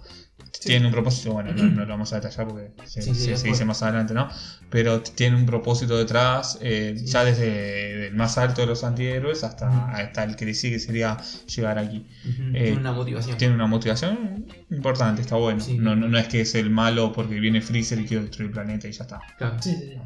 [0.64, 3.48] tienen un propósito, bueno, no, no lo vamos a detallar porque se, Sí, sí, se-
[3.48, 4.28] dice más adelante, ¿no?
[4.70, 7.06] Pero tienen un propósito detrás, eh, Sí.
[7.06, 11.18] ya desde el más alto de los antihéroes hasta, hasta el que le sigue sería
[11.56, 12.06] llegar aquí.
[12.54, 13.38] Eh, Tiene una motivación.
[13.38, 15.62] Tiene una motivación importante, está bueno.
[15.62, 15.78] Sí.
[15.78, 18.54] No, no, no es que es el malo porque viene Freezer y quiere destruir el
[18.54, 19.20] planeta y ya está.
[19.38, 19.56] Claro.
[19.62, 19.98] Sí, sí, sí.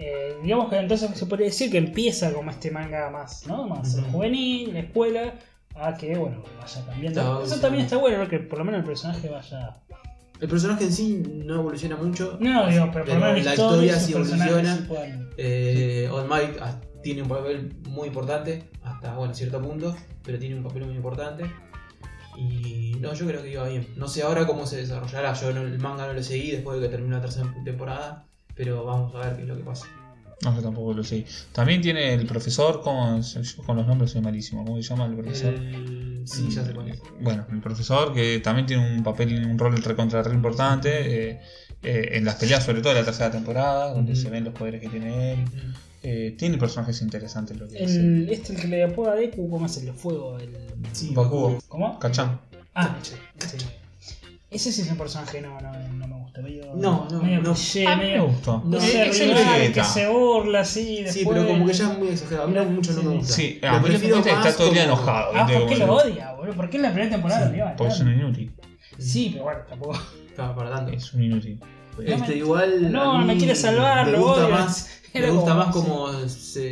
[0.00, 3.68] Eh, digamos que entonces se podría decir que empieza como este manga más, ¿no?
[3.68, 4.10] Más Ujú.
[4.10, 5.34] juvenil, la escuela,
[5.74, 7.42] a que, bueno, vaya cambiando.
[7.42, 8.28] Eso también está bueno, ¿no?
[8.28, 9.76] Que por lo menos el personaje vaya.
[10.40, 12.36] El personaje en sí no evoluciona mucho.
[12.40, 14.76] No, digo, pero, por lo menos la historia, sí evoluciona.
[14.76, 14.88] sí
[15.36, 20.56] Eh, All Might ah, tiene un papel muy importante, hasta bueno, cierto punto, pero tiene
[20.56, 21.44] un papel muy importante.
[22.36, 23.86] Y no, yo creo que iba bien.
[23.96, 25.32] No sé ahora cómo se desarrollará.
[25.34, 28.84] Yo no- el manga no lo seguí después de que terminó la tercera temporada, pero
[28.84, 29.86] vamos a ver qué es lo que pasa.
[30.44, 31.24] No, yo tampoco lo sé.
[31.52, 34.64] También tiene el profesor, con, yo con los nombres soy malísimo.
[34.64, 35.54] ¿Cómo se llama el profesor?
[35.54, 37.00] El- Sí, ya sé cuál es.
[37.20, 41.40] Bueno, el profesor que también tiene un papel, un rol recontra re importante eh,
[41.82, 44.80] eh, en las peleas, sobre todo en la tercera temporada, donde se ven los poderes
[44.80, 45.44] que tiene él.
[46.04, 47.96] Eh, tiene personajes interesantes lo que dice.
[48.00, 50.38] El, este el que le apoda Deku, ¿cómo es el de fuego?
[50.38, 50.56] El...
[50.92, 51.58] Sí, Bakugo.
[51.68, 51.98] ¿Cómo?
[51.98, 52.40] Cachán.
[52.74, 53.14] Ah, sí.
[54.52, 56.40] Ese sí es un personaje no, no, no me gusta.
[56.42, 57.54] Medio, No, no, medio no.
[57.54, 58.62] cliché, A mí me gustó.
[58.64, 61.02] No, ese es rival que se burla así.
[61.02, 61.14] Después...
[61.14, 62.48] Sí, pero como que ya es muy exagerado.
[62.48, 63.32] A mí mucho no me gusta.
[63.34, 65.32] Sí, Lo a mí está todo el día enojado.
[65.34, 65.46] Ah.
[65.46, 66.54] ¿por qué lo odia, boludo?
[66.56, 68.52] ¿por qué en la primera temporada lo iba Porque es un inútil.
[68.98, 69.98] Sí, pero bueno, tampoco.
[70.34, 70.92] Claro, para tanto.
[70.92, 71.60] Es un inútil.
[71.98, 72.92] Este, No me- igual.
[72.92, 74.54] No, a mí me quiere salvar, me lo gusta odio.
[74.54, 74.88] más.
[75.14, 76.26] Me gusta como- más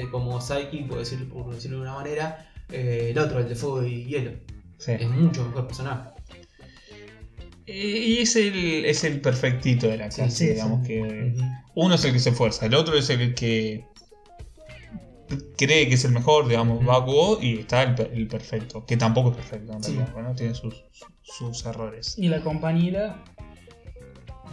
[0.08, 2.46] como, como Psyche, por decirlo, por decirlo de una manera.
[2.72, 4.30] eh, el otro, el de fuego y hielo.
[4.78, 4.92] Sí.
[4.92, 6.08] Es mucho mejor personaje.
[7.72, 10.88] Y es el, es el perfectito de la clase, sí, digamos sí.
[10.88, 11.34] que
[11.74, 13.84] uno es el que se esfuerza, el otro es el que
[15.56, 16.86] cree que es el mejor, digamos, Ujú.
[16.86, 19.92] Bakugo, y está el, el perfecto, que tampoco es perfecto, en Sí.
[19.96, 20.34] realidad, ¿no?
[20.34, 20.84] tiene sus,
[21.22, 22.14] sus errores.
[22.18, 23.22] Y la compañera,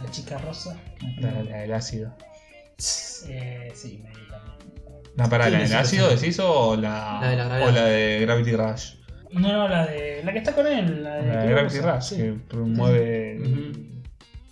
[0.02, 0.80] la chica rosa.
[1.18, 2.14] La, la del ácido.
[3.28, 4.10] Eh, sí, me.
[5.16, 8.20] ¿La para ¿Quién la del ácido decís o la, La de la o la de
[8.20, 8.92] Gravity Rush?
[9.32, 10.22] No, no, la de.
[10.24, 11.02] La que está con él.
[11.04, 11.78] La de, La de ¿qué Gravity?
[11.80, 12.16] Rush, Sí.
[12.16, 13.72] que promueve.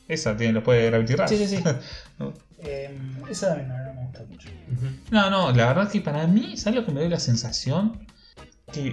[0.09, 1.29] Esa tiene los poderes de Gravity Rush.
[1.29, 1.65] Sí, sí, sí.
[2.19, 2.33] No.
[2.61, 2.97] Eh,
[3.31, 4.49] esa también no, no me gusta mucho.
[5.11, 8.07] No, no, la verdad que para mí, ¿sabes lo que me dio la sensación?
[8.73, 8.89] Que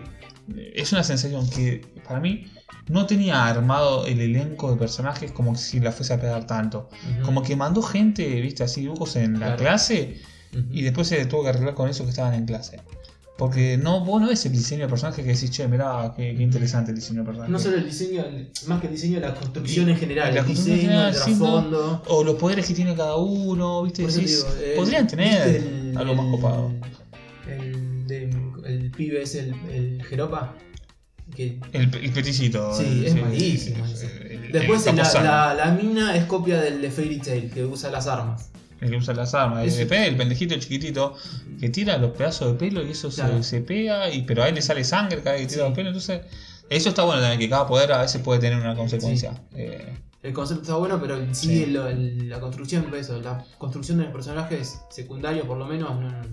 [0.55, 2.51] eh, es una sensación que para mí
[2.89, 6.89] no tenía armado el elenco de personajes como si la fuese a pegar tanto.
[7.23, 10.19] Como que mandó gente, viste, así dibujos en la clase
[10.69, 12.81] y después se tuvo que arreglar con eso que estaban en clase.
[13.37, 16.43] Porque no, vos no ves el diseño de personaje que decís, che, mirá, qué, qué
[16.43, 17.51] interesante el diseño de personaje.
[17.51, 20.33] No solo el diseño, el- más que el diseño, la construcción en general.
[20.35, 21.37] La el construcción diseño, en el general, sí, ¿no?
[21.39, 22.03] trasfondo.
[22.07, 25.97] O los poderes que tiene cada uno, viste, decís, digo, el- podrían tener ¿viste el-
[25.97, 26.71] algo más el- copado.
[27.47, 28.05] El,
[28.65, 30.55] el pibe es el, el Jeropa.
[31.35, 32.73] Que El, el peticito.
[32.75, 37.17] Sí, es malísimo el- el Después la, la, la mina es copia del de Fairy
[37.17, 38.51] Tail, que usa las armas.
[38.83, 39.65] El que usa las armas.
[39.65, 41.15] Ese- El, pe- el pendejito chiquitito
[41.59, 43.41] que tira los pedazos de pelo y eso se- Claro.
[43.43, 45.67] se, pega, y, pero a él le sale sangre cada vez que tira Sí.
[45.69, 45.89] los pelos.
[45.89, 46.21] Entonces,
[46.69, 49.41] eso está bueno también, que cada poder a veces puede tener una consecuencia.
[49.55, 49.93] Eh,
[50.23, 54.05] El concepto está bueno, pero en sí, el- la construcción, por eso, la construcción de
[54.05, 56.09] los personajes secundarios, por lo menos, no.
[56.09, 56.23] no-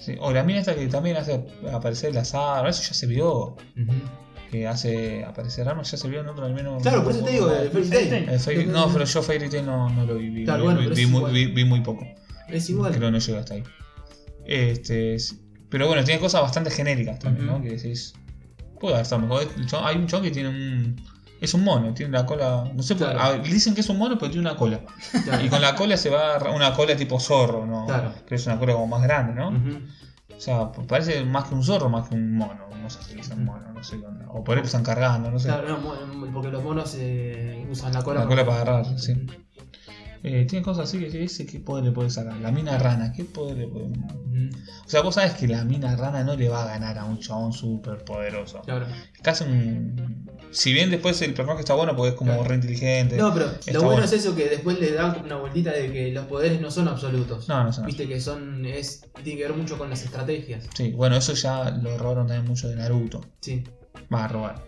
[0.00, 0.16] sí.
[0.20, 3.30] O la mina esta que también hace aparecer las armas, eso ya se vio.
[3.76, 3.92] Ujú.
[4.50, 6.82] Que hace aparecer armas, ya se vio en otro al menos.
[6.82, 8.28] Claro, por eso te digo, el Fairy Tail.
[8.30, 10.30] El Fairy- no, pero yo Fairy Tail no, no lo vi.
[10.30, 12.06] Vi, Claro, vi- bueno, vi- muy, vi- vi muy poco.
[12.48, 12.92] Es igual.
[12.92, 13.62] Creo que no llega hasta ahí.
[14.46, 15.36] Este, es-
[15.68, 17.46] pero bueno, tiene cosas bastante genéricas también.
[17.46, 17.60] ¿no?
[17.60, 18.14] Que decís,
[18.80, 19.46] puede haber estado mejor.
[19.82, 20.96] Hay un chabón que tiene un.
[21.40, 22.68] Es un mono, tiene la cola.
[22.74, 23.20] No sé, Claro.
[23.20, 24.80] a- le dicen que es un mono, pero tiene una cola.
[25.24, 25.44] Claro.
[25.44, 27.86] Y con la cola se va una cola tipo zorro, ¿no?
[27.86, 28.12] Claro.
[28.24, 29.50] Pero es una cola como más grande, ¿no?
[30.38, 32.68] O sea, parece más que un zorro, más que un mono.
[32.80, 34.26] No sé si le dicen mono, no sé qué onda.
[34.28, 35.48] O por ahí están cargando, no sé.
[35.48, 38.20] Claro, no, porque los monos eh, usan la cola.
[38.20, 39.14] La cola para agarrar, sí.
[40.22, 42.36] Eh, tiene cosas así que dice qué poder le puede sacar.
[42.38, 43.86] La mina rana, ¿qué poder le puede.?
[43.86, 44.50] Ujú.
[44.86, 47.18] O sea, vos sabes que la mina rana no le va a ganar a un
[47.20, 48.60] chabón súper poderoso.
[48.62, 48.86] Claro.
[48.86, 50.26] Es casi un.
[50.50, 52.48] Si bien después el personaje está bueno porque es como Claro.
[52.48, 53.16] re inteligente.
[53.16, 54.04] No, pero lo bueno, bueno.
[54.04, 57.48] es eso que después le dan una vueltita de que los poderes no son absolutos.
[57.48, 58.64] No, no son Viste que son.
[58.64, 60.64] es tiene que ver mucho con las estrategias.
[60.74, 63.20] Sí, bueno, eso ya lo robaron también mucho de Naruto.
[63.40, 63.62] Sí.
[64.12, 64.64] Va a robar.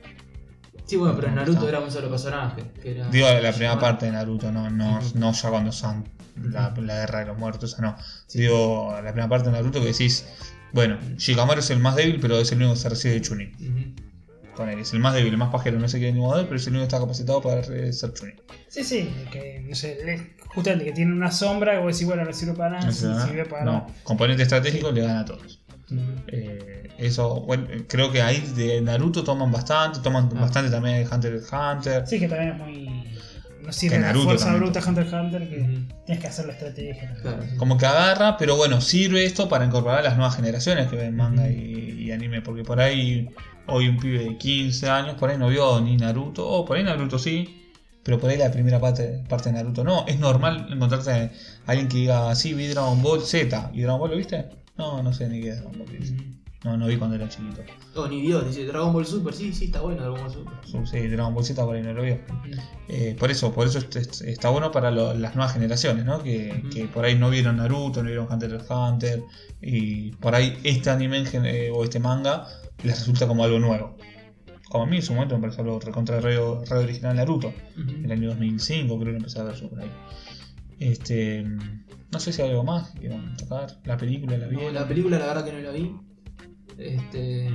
[0.90, 2.64] Sí, bueno, pero en Naruto era un solo personaje.
[2.82, 6.74] Que era Digo la primera parte de Naruto, no, no, no ya cuando son la,
[6.76, 7.96] la guerra de los muertos, esa no.
[8.26, 8.40] Sí.
[8.40, 10.26] Digo la primera parte de Naruto que decís,
[10.72, 13.94] bueno, Shikamaru es el más débil, pero es el único que se recibe de Chunin.
[14.56, 16.56] Con él, es el más débil, el más pajero, no sé qué ni modo, pero
[16.56, 18.42] es el único que está capacitado para ser Chunin.
[18.66, 22.32] Sí, sí, que no sé, justamente que tiene una sombra que vos decís, bueno, no
[22.32, 23.64] sirve para nada, No sirve para.
[23.64, 25.60] No, componente estratégico le gana a todos.
[26.28, 30.40] Eh, eso, bueno, creo que ahí de Naruto toman bastante, toman Ah.
[30.40, 32.06] bastante también de Hunter x Hunter.
[32.06, 33.04] Sí, que también es muy.
[33.62, 34.72] No sirve Que Naruto fuerza también.
[34.72, 35.56] bruta Hunter x Hunter, que
[36.06, 37.14] tienes que hacer la estrategia.
[37.20, 37.42] Claro.
[37.58, 41.14] Como que agarra, pero bueno, sirve esto para incorporar a las nuevas generaciones que ven
[41.16, 43.28] manga y, y anime, porque por ahí
[43.66, 46.82] hoy un pibe de 15 años, por ahí no vio ni Naruto, o por ahí
[46.84, 47.56] Naruto sí,
[48.02, 50.06] pero por ahí la primera parte, parte de Naruto no.
[50.08, 51.30] Es normal encontrarte a
[51.66, 54.46] alguien que diga, sí, vi Dragon Ball Z, ¿y Dragon Ball lo viste?
[54.80, 55.98] No, no sé ni qué es Dragon Ball.
[55.98, 56.14] dice.
[56.14, 56.24] Ujú.
[56.62, 57.62] No, no vi cuando era chiquito.
[57.94, 60.52] Oh, ni vio, dice Dragon Ball Super, sí, sí, está bueno Dragon Ball Super.
[60.66, 62.16] Su- Sí, Dragon Ball Z por ahí no lo vio.
[62.16, 62.60] Ujú.
[62.88, 66.22] Eh, por eso, por eso est- est- está bueno para lo- las nuevas generaciones, ¿no?
[66.22, 69.22] Que, que por ahí no vieron Naruto, no vieron Hunter x Hunter,
[69.62, 72.46] y por ahí este anime eh, o este manga
[72.84, 73.96] les resulta como algo nuevo.
[74.68, 78.04] Como a mí en su momento me pareció algo recontra re, re original Naruto, en
[78.04, 79.90] el año 2005 creo que lo empecé a ver yo por ahí.
[80.80, 84.74] Este, no sé si hay algo más que quieran tocar, la película, la No, vieron.
[84.74, 85.94] la película la verdad que no la vi.
[86.78, 87.50] Este.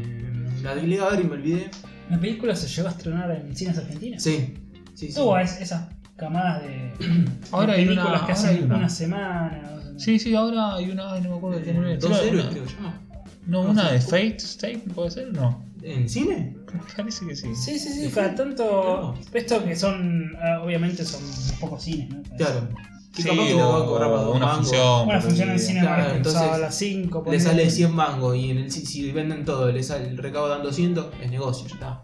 [0.61, 1.71] La vi a ver y me olvidé.
[2.09, 4.21] ¿La película se llegó a estrenar en cines argentinos?
[4.21, 4.53] Sí.
[4.93, 5.15] Sí, sí.
[5.15, 6.93] Tuvo es- esas camadas de,
[7.51, 8.77] Ahora de hay películas una- que ahora hacen hay una.
[8.77, 9.69] una semana.
[9.71, 10.03] dos semanas.
[10.03, 12.43] Sí, sí, ahora hay una, ay, no me acuerdo de qué nombre, Eh, Dos héroes,
[12.45, 13.01] una- creo llama.
[13.47, 13.93] No, No una sé.
[13.93, 15.33] de Fate State, ¿puede ser?
[15.33, 15.65] No.
[15.81, 16.55] ¿En cine?
[16.97, 17.55] Parece que sí.
[17.55, 18.11] Sí, sí, sí, ¿Sí?
[18.13, 19.15] cada tanto.
[19.33, 20.35] Esto que son.
[20.41, 21.21] ah, obviamente son
[21.59, 22.23] pocos cines, ¿no?
[22.37, 22.69] Claro.
[23.15, 24.67] Que Sí, capaz que lo va a o cobrar para dos una mangos.
[24.67, 25.07] función.
[25.07, 27.23] Una función en cine Claro, entonces, a las 5.
[27.31, 30.61] Le sale 100 mangos y en el, si, si venden todo, le sale el recaudan
[30.63, 32.01] 200, es negocio, ya está.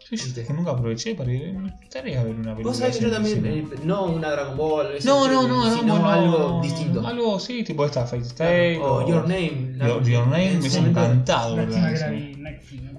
[0.00, 1.52] Sí, yo es que nunca aproveché para ir.
[1.52, 2.64] Me gustaría ver una película.
[2.64, 5.98] Vos sabés que yo también, eh, no una Dragon Ball, No, no, no, sino no,
[6.02, 7.06] no, algo no, distinto.
[7.06, 8.78] Algo, sí, tipo esta Fate State.
[8.82, 9.74] O Your Name.
[9.76, 11.56] la- Your, Your Name me momento- encantado.
[11.56, 12.42] Lástima que la vi.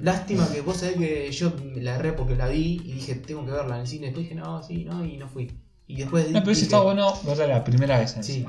[0.01, 3.51] Lástima que vos sabés que yo la erré porque la vi y dije, tengo que
[3.51, 4.05] verla en el cine.
[4.07, 5.51] Después dije, no, sí, no, y no fui.
[5.89, 8.45] Y después No, pero ese está bueno verla la primera vez en Sí.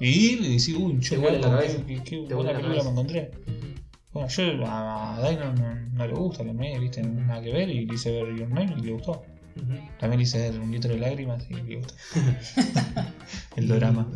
[0.00, 1.78] Y ir y decir, uy, la qué, cabeza.
[1.86, 3.30] qué, qué Te buena la película me encontré.
[4.12, 7.52] Bueno, yo a, a Dai no, no, no le gusta, le me, viste, nada que
[7.52, 9.22] ver y le hice ver Your Name y le gustó.
[9.98, 11.94] También le hice ver un litro de lágrimas y le gustó.
[13.56, 14.08] El drama.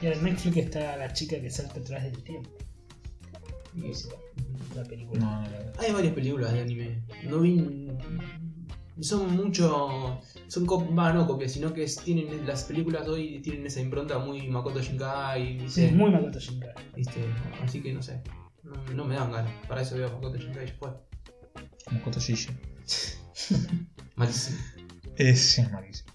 [0.00, 2.48] Y en Netflix está la chica que salta atrás del tiempo.
[3.74, 4.08] Y- esa,
[4.76, 5.20] La película.
[5.20, 5.72] No, no, no.
[5.80, 7.02] Hay varias películas de anime.
[7.28, 7.88] No vi.
[9.00, 10.20] Son mucho.
[10.48, 14.18] Son cop bah, no copias, sino que es- tienen las películas hoy tienen esa impronta
[14.18, 15.58] muy Makoto Shinkai.
[15.58, 15.86] Sí, ¿viste?
[15.86, 16.74] es muy Makoto Shinkai.
[16.94, 17.20] ¿Viste?
[17.62, 18.22] Así que no sé.
[18.62, 19.52] No, no me dan ganas.
[19.68, 20.90] Para eso veo a Makoto Shinkai y fue.
[21.86, 22.50] Como Kotoshige.
[24.16, 24.58] Malísimo.
[25.16, 26.10] Es, es malísimo.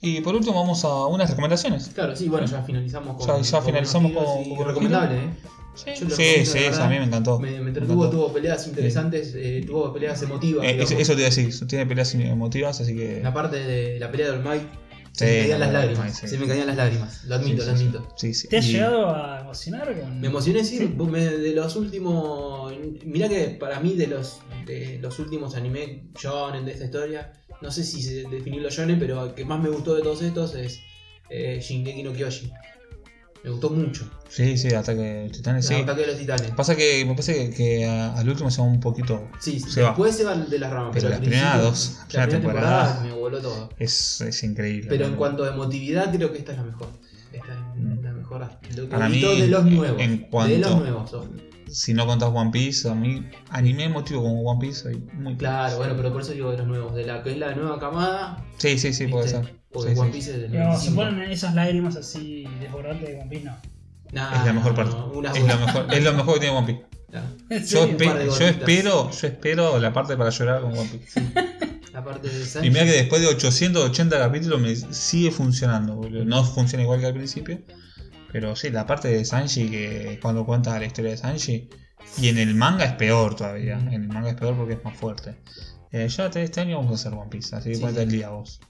[0.00, 1.88] Y por último vamos a unas recomendaciones.
[1.88, 3.26] Claro, sí, bueno, ya finalizamos con.
[3.26, 5.30] Ya- ya finalizamos Buenos con- Tiros y con recomendable, ¿eh?
[5.76, 6.84] Sí, Yo lo sí, recomiendo, sí, la esa verdad.
[6.86, 7.38] a mí me encantó.
[7.38, 8.16] Me, me entretuvo, encantó.
[8.24, 10.64] tuvo peleas interesantes, eh, tuvo peleas emotivas.
[10.66, 13.20] Eh, eso, eso te iba a decir, tiene peleas emotivas, así que.
[13.22, 14.66] La parte de la pelea del Mike.
[15.12, 16.16] Se Sí, me caían la las lágrimas.
[16.18, 16.28] Sí.
[16.28, 17.24] Se me caían las lágrimas.
[17.24, 18.08] Lo admito, Sí, lo sí, admito.
[18.18, 18.48] Sí, sí.
[18.48, 20.20] ¿Te has Y- llegado a emocionar con.?
[20.20, 20.88] Me emocioné, sí, Sí.
[20.88, 22.74] me- de los últimos.
[23.04, 27.70] Mirá que para mí, de los, de los últimos anime shonen de esta historia, no
[27.70, 28.24] sé si
[28.60, 30.80] los shonen, pero el que más me gustó de todos estos es
[31.30, 32.50] eh, Shingeki no Kyojin.
[33.46, 34.10] Me gustó mucho.
[34.28, 35.74] Sí, sí, Ataque de Titanes, sí.
[35.74, 36.50] Ataque de los titanes.
[36.50, 39.28] Pasa que me parece que, al último se va un poquito.
[39.38, 39.90] Sí, se va.
[39.90, 42.86] después se van de las ramas, Pero pero, las primeras dos, la primera primera temporada-
[42.94, 43.68] temporada me voló todo.
[43.78, 44.88] Es, es increíble.
[44.88, 46.88] Pero en cuanto a emotividad, creo que esta es la mejor.
[47.32, 48.48] Esta es la mejor.
[48.74, 50.00] Lo Para mí, de los nuevos.
[50.02, 51.12] en De los nuevos.
[51.70, 55.36] Si no contás One Piece, a mí, anime emotivo como One Piece, soy muy.
[55.36, 56.96] Claro, bueno, pero por eso digo de los nuevos.
[56.96, 58.44] De la que es la nueva camada.
[58.56, 59.55] Sí, sí, sí, puede ser.
[59.72, 60.12] Porque Sí, One sí.
[60.16, 60.96] Piece es del Digamos, se 95.
[61.16, 63.56] ponen esas lágrimas así desbordantes de One Piece, no.
[64.12, 64.92] Nah, Es la mejor parte.
[64.92, 66.86] no, Es lo mejor, es lo mejor que tiene One Piece.
[67.12, 71.20] Nah, ¿En Yo, espe- espero, yo espero la parte para llorar con One Piece.
[71.92, 72.68] La parte de Sanji.
[72.68, 76.24] Y mira que después de 880 capítulos me sigue funcionando, boludo.
[76.24, 77.60] No funciona igual que al principio.
[78.32, 81.68] Pero sí, la parte de Sanji, que cuando cuenta la historia de Sanji.
[82.18, 83.76] Y en el manga es peor todavía.
[83.78, 83.88] Mm.
[83.88, 85.36] En el manga es peor porque es más fuerte.
[85.90, 88.28] Eh, ya te- este año vamos a hacer One Piece, así que Sí, el día
[88.28, 88.60] vos.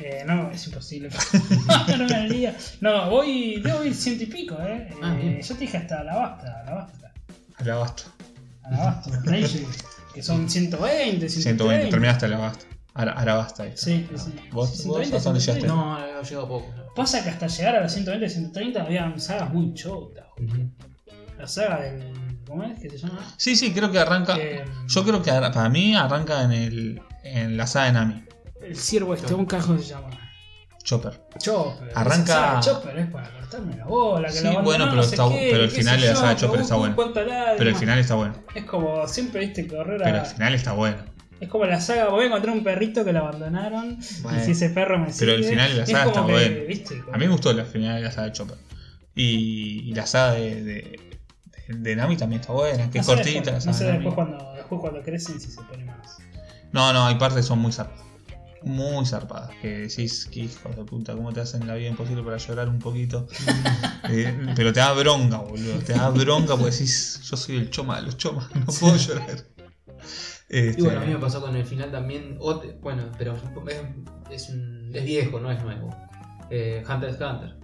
[0.00, 1.08] Eh, no, es imposible.
[1.88, 2.56] no, no ganaría.
[2.80, 4.88] No, voy, debo ir ciento y pico, ¿eh?
[5.02, 7.12] Ah, eh yo te dije hasta Alabasta, Alabasta.
[7.56, 8.02] Alabasta.
[8.64, 9.64] Alabasta, Nation,
[10.14, 11.30] que son 120, 130.
[11.64, 12.66] 120, terminaste Alabasta.
[13.66, 13.76] Está.
[13.76, 14.34] Sí, sí, sí.
[14.52, 15.66] ¿Vos- Sí, vos 120, hasta dónde 130.
[15.66, 15.66] llegaste?
[15.68, 16.74] No, he llegado poco.
[16.94, 20.26] Pasa que hasta llegar a los 120, 130 había sagas muy chotas.
[20.38, 20.70] Ujú.
[21.38, 22.12] La saga del.
[22.46, 23.18] ¿Cómo es que se llama?
[23.36, 24.36] Sí, sí, creo que arranca.
[24.38, 28.23] Eh, Yo creo que ara- para mí arranca en el en la saga de Nami.
[28.66, 30.10] El ciervo este, un carajo se llama.
[30.82, 31.18] Chopper.
[31.38, 31.90] Chopper.
[31.94, 34.28] Arranca- Chopper es para cortarme la bola.
[34.28, 36.36] Que Sí, la bueno, pero no sé está- qué, pero el final de la saga
[36.36, 36.94] Chopper está bueno.
[37.14, 38.34] Pero el final está bueno.
[38.54, 40.04] Es como siempre viste correr a.
[40.04, 40.98] Pero el final está bueno.
[41.40, 43.98] Es como la saga, voy a encontrar un perrito que lo abandonaron.
[44.22, 44.38] Bueno.
[44.40, 45.26] Y si ese perro me sigue.
[45.26, 46.56] Pero el final de la saga está que, bueno.
[46.68, 47.02] ¿viste?
[47.12, 48.56] A mí me gustó la final de la saga de Chopper.
[49.14, 51.00] Y, y la saga de, de,
[51.68, 53.40] de Nami también está buena, que No es cortita.
[53.52, 56.18] después, no sé después cuando, después cuando crecen si se pone más.
[56.72, 58.03] No, no, hay partes que son muy zarpadas.
[58.64, 59.50] Muy zarpadas.
[59.60, 62.78] Que decís, que hijo de puta, cómo te hacen la vida imposible para llorar un
[62.78, 63.26] poquito.
[64.10, 65.78] Eh, pero te da bronca, boludo.
[65.78, 69.30] Te da bronca porque decís, yo soy el choma de los chomas, no puedo llorar.
[70.50, 72.36] Este, Y bueno, a mí me pasó con el final también.
[72.82, 73.80] bueno, pero es,
[74.30, 75.88] es, un- es viejo, no es nuevo.
[76.50, 77.56] Eh, Hunter x Hunter.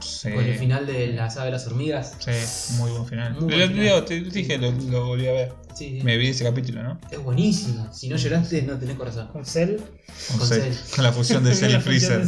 [0.00, 2.16] Sí, Con el final de la saga de las hormigas.
[2.18, 3.32] sí, muy buen final.
[3.34, 3.84] Muy buen final.
[3.84, 5.52] digo, te te dije, lo, lo volví a ver.
[5.74, 6.04] Sí, sí.
[6.04, 7.00] Me vi ese capítulo, ¿no?
[7.10, 7.88] Es buenísimo.
[7.92, 9.28] Si no lloraste, no tenés corazón.
[9.28, 9.76] Con Cell.
[10.28, 10.94] Con, Con Cell, Cell.
[10.94, 12.22] con la fusión de Cell y Freezer.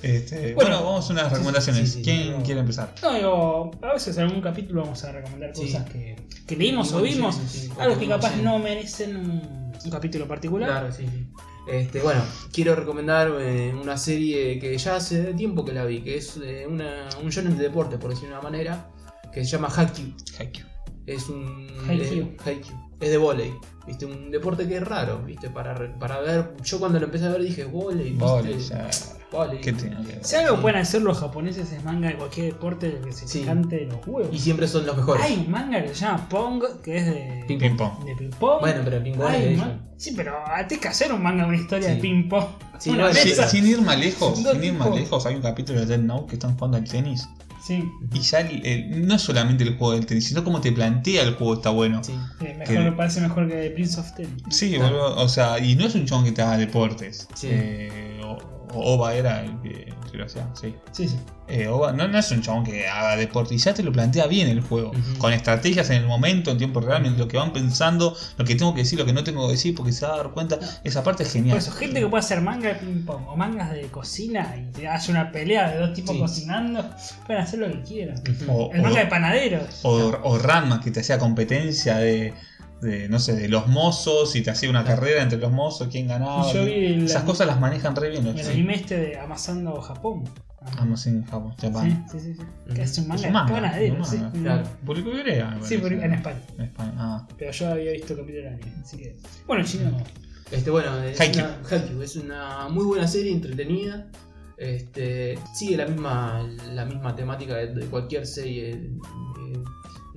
[0.00, 1.90] Este, Bueno, bueno, vamos a unas recomendaciones.
[1.90, 2.42] sí, sí, ¿Quién no.
[2.44, 2.94] quiere empezar?
[3.02, 5.62] No, digo, a veces en algún capítulo vamos a recomendar Sí.
[5.62, 6.14] cosas que,
[6.46, 7.34] que leímos o vimos.
[7.34, 10.70] sí, sí, sí, algo que capaz no merecen un, un capítulo particular.
[10.70, 11.26] Claro, sí, sí.
[11.70, 16.16] Este, bueno, quiero recomendar eh, una serie que ya hace tiempo que la vi, que
[16.16, 18.90] es eh, una, un shonen de deporte, por decirlo de una manera,
[19.32, 20.14] que se llama Haikyuu.
[20.38, 20.66] Haikyuu.
[21.06, 21.68] Es un.
[22.44, 22.76] Haikyuu.
[23.00, 23.52] Es, de volei.
[23.86, 24.04] ¿Viste?
[24.06, 25.48] Un deporte que es raro, ¿viste?
[25.50, 26.54] Para, re- para ver.
[26.62, 28.58] Yo cuando lo empecé a ver dije, volei, ¿viste?
[28.74, 28.90] Ya.
[29.62, 30.24] ¿Qué tiene que ver?
[30.24, 30.62] Si algo Sí.
[30.62, 33.42] pueden hacer los japoneses es manga de cualquier deporte que se Sí.
[33.42, 34.30] cante de los huevos.
[34.34, 35.24] Y siempre son los mejores.
[35.24, 38.04] Hay un manga que se llama Pong, que es de Ping Ping pong.
[38.04, 38.60] de ping pong.
[38.60, 39.66] Bueno, pero ping pong Hay es de un ellos.
[39.66, 40.32] ma- Sí, pero
[40.68, 41.94] tienes que hacer un manga, una historia Sí.
[41.96, 42.44] de ping pong.
[42.78, 43.48] Sí, una bueno, Sí, mesa.
[43.48, 45.00] sin ir más lejos, Dos sin ir más tipos.
[45.00, 47.28] lejos, hay un capítulo de Dead Note que están jugando al tenis.
[47.60, 50.72] Sí, Y ya el- el- no es solamente el juego del tenis, sino cómo te
[50.72, 52.02] plantea el juego está bueno.
[52.02, 52.14] Sí.
[52.38, 54.42] sí, mejor, Que- me parece mejor que Prince of Tennis.
[54.50, 57.28] Sí, boludo, o sea, y no es un chabón que te haga deportes.
[57.34, 57.48] Sí.
[57.50, 58.38] Eh, o,
[58.74, 60.74] o Oba era el que, que lo hacía, sí.
[60.92, 61.16] Sí, sí.
[61.50, 64.26] Eh, Oba no, no es un chabón que haga deporte, y ya te lo plantea
[64.26, 68.14] bien el juego, con estrategias en el momento, en tiempo real, lo que van pensando,
[68.36, 70.16] lo que tengo que decir, lo que no tengo que decir, porque se va a
[70.18, 71.56] dar cuenta, esa parte es Por genial.
[71.58, 74.86] eso, gente que puede hacer manga de ping pong o mangas de cocina y te
[74.88, 76.20] hace una pelea de dos tipos Sí.
[76.20, 76.84] cocinando,
[77.26, 78.22] pueden hacer lo que quieran.
[78.46, 79.80] O, El manga de panaderos.
[79.84, 82.34] o, o Ranma, que te hacía competencia de,
[82.80, 85.00] de, no sé, de los mozos, y te hacía una Claro.
[85.00, 86.52] carrera entre los mozos, quién ganaba.
[86.52, 89.80] Yo vi el- Esas cosas las manejan re bien los El anime este de Amasando
[89.80, 90.24] Japón.
[90.60, 92.04] En Japón, Sí, Japón.
[92.10, 92.34] sí, sí.
[92.34, 92.74] sí.
[92.74, 94.16] Que es un manga Es un manga, de un sí.
[94.18, 94.32] manga.
[94.82, 95.00] Claro.
[95.00, 96.04] Ibrea, Sí, parece.
[96.04, 96.40] en España.
[96.58, 97.28] En España, ah.
[97.38, 99.16] Pero yo había visto capítulo del anime, así que.
[99.46, 99.96] Bueno, chino.
[100.50, 101.44] Este, bueno, es Haikyuu.
[101.44, 104.08] una, Haikyuu, es una muy buena serie, entretenida.
[104.56, 108.70] Este, sigue la misma, la misma temática de, de cualquier serie.
[108.70, 109.62] Eh,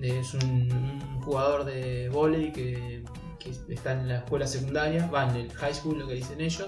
[0.01, 3.03] es un, un jugador de volei que,
[3.39, 6.67] que está en la escuela secundaria, va en el high school, lo que dicen ellos,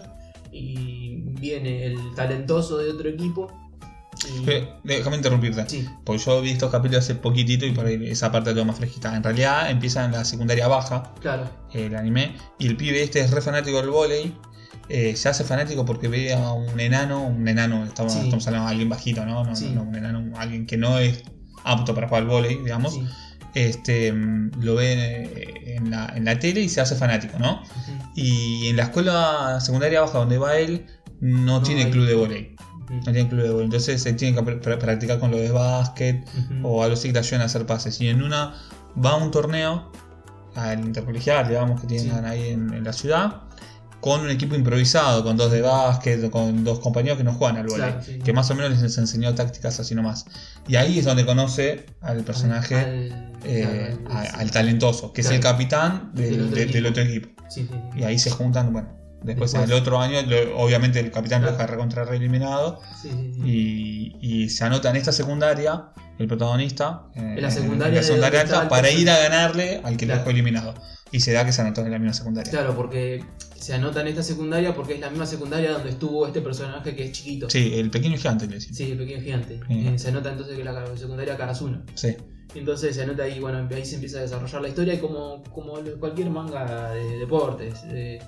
[0.52, 3.52] y viene el talentoso de otro equipo.
[4.30, 5.67] y- Pero, déjame interrumpirte.
[5.67, 8.65] sí, Porque yo vi estos capítulos hace poquitito y por ahí esa parte la tengo
[8.67, 9.15] más fresquita.
[9.15, 11.50] En realidad empieza en la secundaria baja, claro.
[11.74, 14.34] el anime, y el pibe este es re fanático del volei.
[14.89, 18.19] eh, se hace fanático porque ve a un enano, un enano, estamos, Sí.
[18.26, 19.43] estamos hablando de alguien bajito, ¿no?
[19.46, 19.72] No, Sí.
[19.74, 21.24] no, un enano, alguien que no es
[21.63, 22.93] apto para jugar al volei, digamos.
[22.95, 23.06] Sí.
[23.56, 27.62] Este, mm, lo ve eh, en la, en la tele y se hace fanático, ¿no?
[28.15, 30.86] Y en la escuela secundaria baja donde va él,
[31.21, 31.91] no, No tiene hay.
[31.91, 32.56] club de volei.
[32.90, 33.65] No tiene club de volei.
[33.65, 36.27] Entonces se tiene que pr- pr- practicar con lo de básquet
[36.63, 38.00] o algo así que te ayuden a hacer pases.
[38.02, 38.56] Y en una
[39.04, 39.92] va a un torneo,
[40.56, 42.25] al intercolegial, digamos, que tienen Sí.
[42.25, 43.44] ahí en, en la ciudad,
[44.04, 47.67] con un equipo improvisado, con dos de básquet, con dos compañeros que no juegan al
[47.67, 47.87] volei.
[47.91, 48.19] Claro, sí.
[48.19, 50.25] Que más o menos les enseñó tácticas así nomás.
[50.67, 52.75] Y ahí es donde conoce al personaje.
[52.75, 53.97] Al- eh,
[54.33, 56.89] al talentoso, que es el capitán del, Del otro de- del equipo.
[56.89, 57.43] otro equipo.
[57.49, 57.99] Sí, sí, sí.
[57.99, 58.89] Y ahí se juntan, bueno,
[59.23, 59.69] después, Después.
[59.71, 61.58] el otro año, lo- obviamente el capitán lo Claro.
[61.63, 62.81] deja recontra reeliminado
[63.45, 65.85] y, y se anota en esta secundaria
[66.19, 69.97] el protagonista eh, En la secundaria en la secundaria alta para ir a ganarle al
[69.97, 70.73] que lo dejó eliminado.
[71.14, 72.52] Y se da que se anotó en la misma secundaria.
[72.52, 73.24] Claro, porque
[73.56, 77.06] se anota en esta secundaria porque es la misma secundaria donde estuvo este personaje que
[77.06, 77.50] es chiquito.
[77.50, 78.78] Sí, el pequeño gigante le decimos.
[78.78, 79.60] Sí, el pequeño gigante.
[79.68, 79.88] Sí.
[79.88, 81.84] Eh, se anota entonces que la secundaria Karasuno.
[81.94, 82.18] Sí.
[82.56, 85.76] Entonces se anota ahí, bueno, ahí se empieza a desarrollar la historia y como, como
[86.00, 87.84] cualquier manga de deportes.
[87.90, 88.20] eh,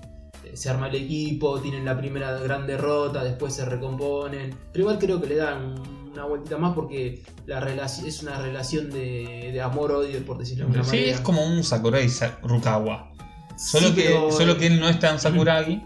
[0.53, 4.55] se arma el equipo, tienen la primera gran derrota, después se recomponen.
[4.71, 5.75] Pero igual creo que le dan
[6.15, 10.71] una vueltita más porque la relación es una relación de, de amor-odio, por decirlo de
[10.71, 11.15] alguna Sí, manera.
[11.15, 13.11] es como un Sakurai Sa- Rukawa.
[13.57, 15.81] Solo, Sí, que, pero- solo que él no es tan Sakuragi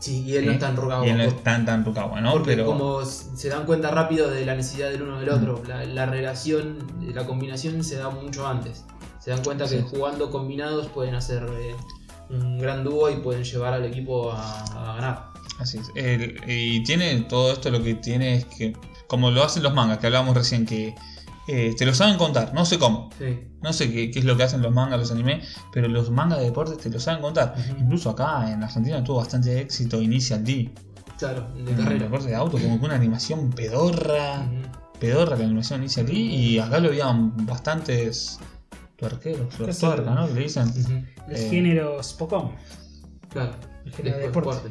[0.00, 1.04] Sí, y él no Sí, está enrugado.
[1.06, 2.32] y él no es tan tan Rukawa, ¿no?
[2.32, 5.84] Porque Pero como se dan cuenta rápido de la necesidad del uno del otro, la,
[5.84, 6.78] la relación,
[7.14, 8.84] la combinación se da mucho antes.
[9.18, 9.84] Se dan cuenta que Sí.
[9.90, 11.74] jugando combinados pueden hacer eh,
[12.28, 15.28] un gran dúo y pueden llevar al equipo a, a ganar.
[15.58, 15.90] Así es.
[15.94, 18.74] El- y tiene todo esto lo que tiene es que,
[19.06, 20.94] como lo hacen los mangas, que hablábamos recién, que
[21.46, 23.10] eh, te lo saben contar, no sé cómo.
[23.18, 23.48] Sí.
[23.62, 26.38] No sé qué, qué es lo que hacen los mangas, los animes, pero los mangas
[26.38, 27.54] de deportes te lo saben contar.
[27.78, 30.72] Incluso acá en Argentina tuvo bastante éxito Initial D.
[31.18, 32.04] Claro, de En carrera.
[32.04, 34.46] deporte de auto, como que una animación pedorra.
[34.98, 36.12] Pedorra la animación Initial D.
[36.14, 38.38] Y acá lo habían bastantes
[38.96, 40.26] tuerqueros, ¿Qué es tuerca, el- ¿no?
[40.28, 40.72] Que le dicen.
[41.28, 42.52] El Eh, género Spokon.
[43.28, 43.52] Claro.
[43.84, 44.70] El género de deporte.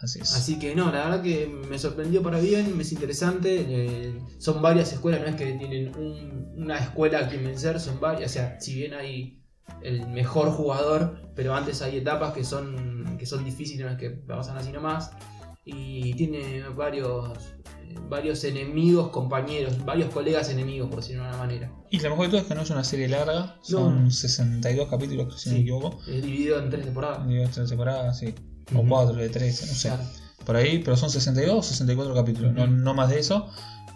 [0.00, 0.32] Así es.
[0.34, 3.64] Así que no, la verdad que me sorprendió para bien, es interesante.
[3.68, 7.98] eh, son varias escuelas, no es que tienen un- una escuela a quien vencer, son
[8.00, 8.30] varias.
[8.30, 9.42] O sea, si bien hay
[9.82, 14.10] el mejor jugador, pero antes hay etapas que son, que son difíciles, no es que
[14.10, 15.10] pasan así nomás.
[15.64, 17.54] Y tiene varios,
[18.08, 21.72] varios enemigos, compañeros, varios colegas enemigos, por decirlo de una manera.
[21.90, 24.10] Y lo mejor de todo es que no es una serie larga, son No.
[24.10, 25.62] 62 capítulos, si no me Sí.
[25.62, 26.00] equivoco.
[26.08, 27.26] Es dividido en tres temporadas.
[27.28, 28.34] Digo, esta temporada, sí.
[28.74, 28.88] O Ujú.
[28.88, 29.88] 4 de 13, no sé.
[29.88, 30.02] Claro.
[30.44, 33.48] Por ahí, pero son 62 o 64 capítulos, no, no más de eso.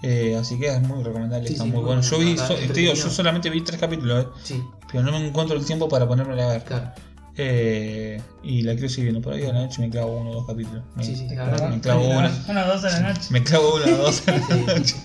[0.02, 2.02] Eh, así que es muy recomendable, Sí, está sí, muy bueno.
[2.02, 5.26] Yo vi, so- te digo, yo solamente vi 3 capítulos, eh, Sí, pero no me
[5.26, 6.64] encuentro el tiempo para ponérmela a ver.
[6.64, 6.90] claro.
[7.36, 10.34] Eh, y la quiero seguir viendo por ahí a la noche me clavo uno o
[10.34, 10.82] dos capítulos.
[10.96, 12.44] Me, Sí, sí, verdad clavas- me clavo una.
[12.48, 13.20] Una dos a la noche.
[13.30, 14.96] Me clavo una o dos a la noche.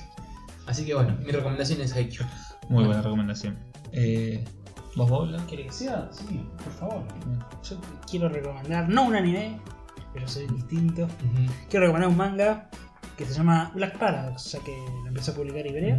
[0.66, 2.26] Así que bueno, mi recomendación es Haikyuu.
[2.70, 3.58] Muy buena recomendación.
[3.94, 4.44] Eh,
[5.06, 5.30] ¿Vos?
[5.48, 6.10] ¿Quiere que siga?
[6.12, 7.04] Sí, por favor.
[7.64, 7.78] Yo
[8.10, 9.60] quiero recomendar, no un anime,
[10.14, 11.08] pero soy distinto.
[11.70, 12.70] Quiero recomendar un manga
[13.18, 15.98] que se llama Black Paradox, ya que lo empezó a publicar Iberia.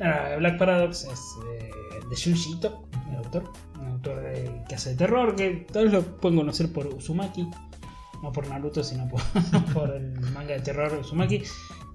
[0.00, 1.20] Ah, Black Paradox es
[1.60, 1.70] eh,
[2.10, 3.52] de Junji Ito, el autor.
[3.80, 7.48] Un autor de- que hace de terror, que tal vez lo pueden conocer por Uzumaki.
[8.22, 9.20] No por Naruto, sino por,
[9.74, 11.42] por el manga de terror Uzumaki.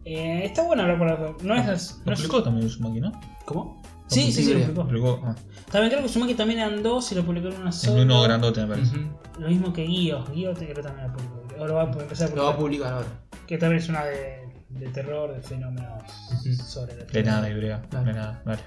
[0.06, 1.44] Eh, está bueno Black Paradox.
[1.44, 2.00] No es...
[2.00, 3.12] Lo no es- publicó también Uzumaki, ¿no?
[3.46, 3.82] ¿Cómo?
[4.10, 4.84] Sí, sí, sí, lo publicó.
[4.88, 5.22] Publicó.
[5.26, 5.36] Ah,
[5.72, 8.02] También creo que Uzumaki también eran dos y lo publicó en una en sola.
[8.04, 8.96] uno grandote, me parece.
[9.40, 10.26] Lo mismo que Guío.
[10.34, 11.46] Guío creo que también lo publicó.
[11.60, 12.90] Ahora va a empezar a Lo va a publicar.
[12.92, 13.46] publicar ahora.
[13.48, 16.54] Que también es una de, de terror, de fenómenos Ujú.
[16.56, 17.82] sobre la De nada, Ibrea.
[17.90, 18.06] Claro.
[18.06, 18.62] De nada, vale.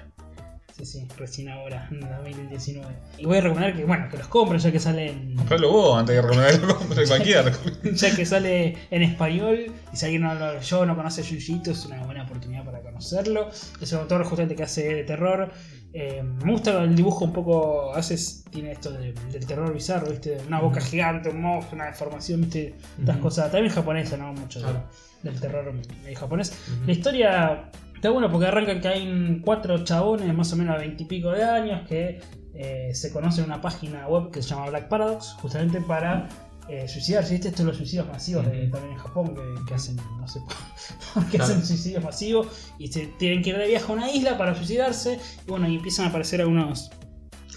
[0.75, 2.87] Sí, sí, recién ahora, en 2019.
[3.19, 5.35] Y voy a recomendar que, bueno, que los compren ya que salen.
[5.35, 7.51] Compralo vos antes de recomendarlo compre cualquiera.
[7.93, 11.69] Ya que sale en español, y si alguien no lo yo no conoce a Junjito,
[11.69, 12.72] es una buena oportunidad para
[13.03, 13.49] conocerlo.
[13.81, 15.51] Es un autor justamente que hace de terror.
[15.93, 20.09] Eh, me gusta el dibujo un poco, a veces tiene esto de- del terror bizarro,
[20.09, 20.37] ¿viste?
[20.47, 22.75] Una boca gigante, un monstruo, una deformación, ¿viste?
[22.99, 24.33] Estas cosas, también japonesa, ¿no?
[24.33, 24.73] Mucho de-
[25.21, 25.71] del terror
[26.15, 26.51] japonés.
[26.51, 26.85] Ujú.
[26.87, 31.29] La historia está buena porque arranca que hay cuatro chabones, más o menos de veintipico
[31.31, 32.19] de años, que
[32.55, 36.27] eh, se conocen en una página web que se llama Black Paradox, justamente para
[36.69, 37.31] eh, suicidarse.
[37.33, 37.47] ¿Viste?
[37.49, 40.39] Estos son los suicidios masivos de- también en Japón, que, que hacen, no sé
[41.13, 41.43] por qué Claro.
[41.53, 42.47] hacen suicidios masivos
[42.79, 45.19] y se tienen que ir de viaje a una isla para suicidarse.
[45.47, 46.91] Y bueno, y empiezan a aparecer algunos.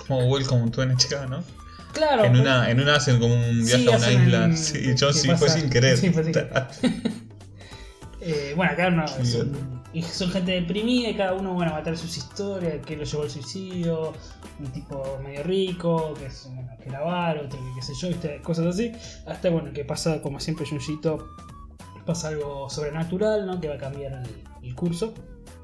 [0.06, 1.42] Como Welcome to NHK, ¿no?
[1.92, 4.44] Claro, En una, en una hacen como un viaje Sí, a una isla.
[4.46, 5.96] un- Sí, yo sí fue sin querer.
[5.96, 6.52] sí, fue sin querer.
[8.20, 11.82] Eh, bueno, acá no, son, y son gente deprimida y cada uno bueno, va a
[11.82, 14.12] tener sus historias, que lo llevó al suicidio,
[14.60, 18.08] un tipo medio rico, que es bueno, que era avaro, otro que qué sé yo,
[18.08, 18.40] ¿viste?
[18.42, 18.92] cosas así.
[19.26, 21.26] Hasta bueno, que pasa, como siempre, Junjito,
[22.04, 23.60] pasa algo sobrenatural, ¿no?
[23.60, 25.14] Que va a cambiar el, el curso.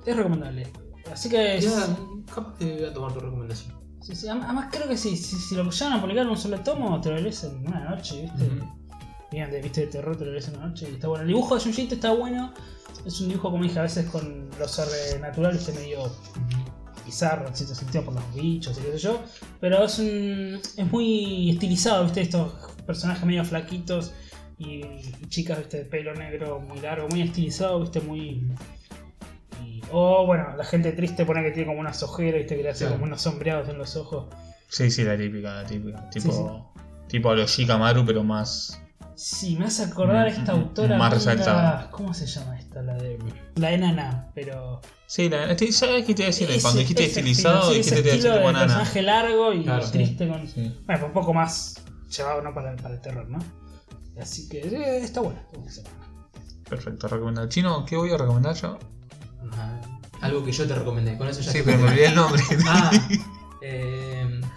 [0.06, 0.66] Es recomendable.
[1.12, 1.96] Así que es- Ya,
[2.34, 3.74] capaz que voy a tomar tu recomendación.
[4.00, 6.58] sí, sí, además creo que sí, si, si lo llevan a publicar en un solo
[6.60, 8.44] tomo, te lo lees en una noche, ¿viste?
[8.44, 8.66] Ujú.
[9.30, 11.22] Bien, de viste de terror te lo lees en una noche y está bueno.
[11.22, 12.52] El dibujo de Junjito está bueno.
[13.06, 16.10] Es un dibujo, como dije, a veces con los sobrenaturales este medio
[17.04, 19.20] bizarro en cierto sentido por los bichos y qué sé yo.
[19.60, 20.60] Pero es un.
[20.76, 22.52] es muy estilizado, viste, estos
[22.86, 24.12] personajes medio flaquitos
[24.58, 28.46] y, y chicas, viste, de pelo negro muy largo, muy estilizado, viste, muy.
[29.64, 32.70] y- o bueno, la gente triste pone que tiene como unas ojeras, viste, que le
[32.70, 34.26] hace como unos sombreados en los ojos.
[34.68, 36.08] Sí, sí, la típica, la típica.
[36.10, 38.80] Tipo, Sí, tipo a los Shikamaru, pero más.
[39.24, 40.98] Sí, me hace acordar a esta autora.
[40.98, 41.88] más resaltada.
[41.92, 42.82] ¿Cómo se llama esta?
[42.82, 43.16] La de.
[43.54, 44.80] La enana, pero.
[45.06, 46.50] Sí, la, este- ¿sabes qué te iba a decir?
[46.50, 49.52] Ese- Cuando dijiste estilizado, estilo, sí, dijiste te iba a estilo decir de personaje largo
[49.52, 49.90] y Claro.
[49.92, 50.48] triste con.
[50.48, 50.60] Sí.
[50.62, 51.76] Bueno, pues un poco más
[52.16, 52.52] llevado ¿no?
[52.52, 53.38] para, para el terror, ¿no?
[54.20, 55.46] Así que eh, está manga.
[56.68, 57.48] Perfecto, recomendado.
[57.48, 58.76] Chino, ¿qué voy a recomendar yo?
[59.52, 59.80] Ah,
[60.20, 62.42] Algo que yo te recomendé, con eso ya Sí, pero me olvidé el nombre.
[62.66, 62.90] Ah,
[63.62, 64.11] eh,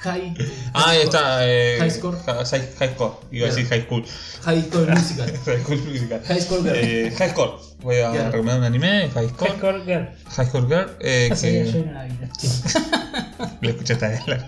[0.06, 0.36] High.
[0.74, 1.40] Ah, ahí está.
[1.48, 2.18] Eh, High Score.
[2.26, 2.46] High,
[2.80, 3.14] high Score.
[3.32, 4.06] Iba a decir High School.
[4.44, 5.32] High Score Musical.
[5.46, 6.22] High School Musical.
[6.28, 6.76] High Score Girl.
[6.76, 7.52] Eh, high Score.
[7.82, 8.26] Voy a Girl.
[8.32, 9.50] recomendar un anime, High Score.
[9.52, 10.10] Hardcore Girl.
[10.38, 10.98] High Score Girl.
[11.00, 12.30] Eh, sería yo que en la vida.
[13.62, 14.44] lo escuchaste a él.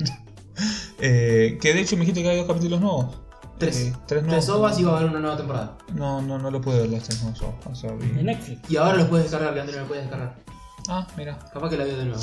[1.00, 3.16] Eh, que de hecho me dijiste que hay dos capítulos nuevos.
[3.60, 3.78] Tres.
[3.78, 4.46] Eh, tres nuevos.
[4.46, 5.78] Tres ovas y va a haber una nueva temporada.
[5.94, 7.66] No, no, no lo pude ver las tres nuevos ovas.
[7.66, 8.70] o sea, vi- De Netflix.
[8.70, 10.36] Y ahora los puedes descargar, Leandro, lo puedes descargar.
[10.90, 11.38] Ah, mira.
[11.54, 12.22] Capaz que la veo de nuevo.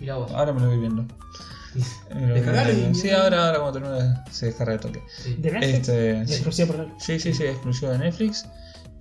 [0.00, 0.30] Mira vos.
[0.32, 1.04] Ahora me lo voy viendo.
[1.74, 5.02] Descargalo y- Sí, ahora, ahora cuando termine se descarga de toque.
[5.16, 5.34] Sí.
[5.38, 5.74] ¿De Netflix?
[5.88, 6.32] Este, sí.
[6.34, 7.04] Exclusiva por Netflix.
[7.04, 8.46] Sí, sí, sí, exclusivo de Netflix.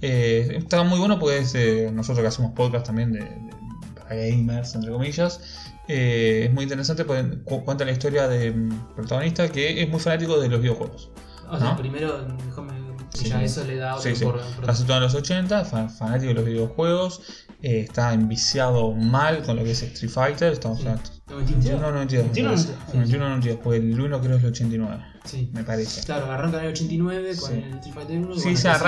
[0.01, 3.53] Eh, está muy bueno porque es, eh, nosotros que hacemos podcast también de, de-
[3.95, 5.39] para gamers, entre comillas.
[5.88, 10.39] eh, es muy interesante porque cu- cuenta la historia del protagonista que es muy fanático
[10.39, 11.09] de los videojuegos.
[11.49, 11.78] O sea, ¿No?
[11.78, 12.72] primero, déjame.
[13.13, 13.28] Sí.
[13.28, 14.24] Ya eso le da otro Sí, sí.
[14.24, 14.39] por.
[14.39, 17.22] por- en los 80, fa- fanático de los videojuegos.
[17.62, 20.53] Eh, está enviciado mal con lo que es Street Fighter.
[20.53, 20.88] Estamos Sí.
[20.88, 21.09] hablando.
[21.30, 21.80] 91.
[21.80, 22.26] 91 92.
[22.28, 22.93] 91, 92.
[22.93, 23.59] 91 92.
[23.64, 25.49] Pues el 1 creo es el 89, Sí.
[25.53, 26.03] me parece.
[26.03, 27.55] Claro, arranca en el 89 con Sí.
[27.57, 28.36] el Street Fighter 1.
[28.36, 28.80] y Sí, se en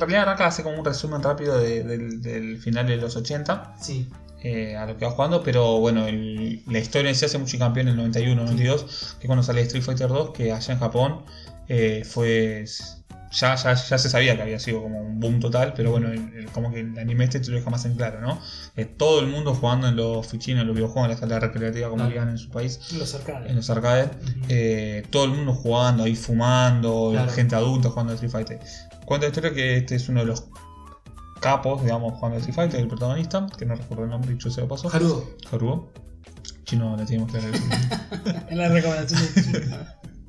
[0.00, 3.74] realidad arranca hace como un resumen rápido de- del, del final de los 80.
[3.80, 4.08] Sí.
[4.44, 7.86] eh, a lo que va jugando, pero bueno, el- la historia sí hace mucho campeón
[7.86, 11.22] en el 91, 92, que cuando sale Street Fighter 2, que allá en Japón
[11.68, 12.64] eh, fue.
[13.32, 16.34] Ya, ya, ya se sabía que había sido como un boom total, pero bueno, el-
[16.36, 18.38] el- como que el anime este te lo deja más en claro, ¿no?
[18.76, 21.88] Eh, todo el mundo jugando en los fichines, en los videojuegos, en la sala recreativa,
[21.88, 23.54] como digan en su país, Los en arcades.
[23.54, 24.40] los arcades, Ujú.
[24.50, 27.32] eh, todo el mundo jugando ahí, fumando, Claro.
[27.32, 28.60] gente adulta jugando a Street Fighter.
[29.06, 30.44] Cuenta la historia que este es uno de los
[31.40, 34.60] capos, digamos, jugando a Street Fighter, el protagonista, que no recuerdo el nombre, dicho se
[34.60, 34.94] lo pasó.
[34.94, 35.26] Haruo.
[35.50, 35.90] Haruo.
[36.64, 37.54] Chino la teníamos que ver.
[38.50, 39.20] En la recomendación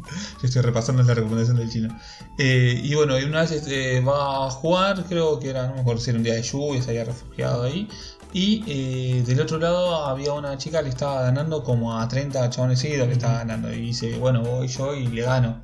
[0.42, 1.98] Yo estoy repasando la recomendación del chino.
[2.38, 5.82] Eh, y bueno, y una vez este, va a jugar, creo que era, no me
[5.82, 7.88] acuerdo si era un día de lluvia, se había refugiado ahí.
[8.36, 12.50] Y eh, del otro lado había una chica que le estaba ganando como a 30
[12.50, 13.72] chabones seguidos que estaba ganando.
[13.72, 15.62] Y dice, bueno, voy yo y le gano.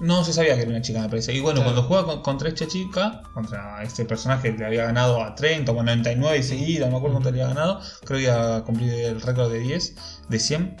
[0.00, 1.34] No se sabía que era una chica, me parece.
[1.34, 1.74] Y bueno, Claro.
[1.74, 5.72] cuando juega con- contra esta chica, contra este personaje que le había ganado a 30
[5.72, 8.96] o a 99 seguidas, no me acuerdo cuánto le había ganado, creo que había cumplido
[8.96, 9.94] el récord de 10,
[10.28, 10.76] de 100.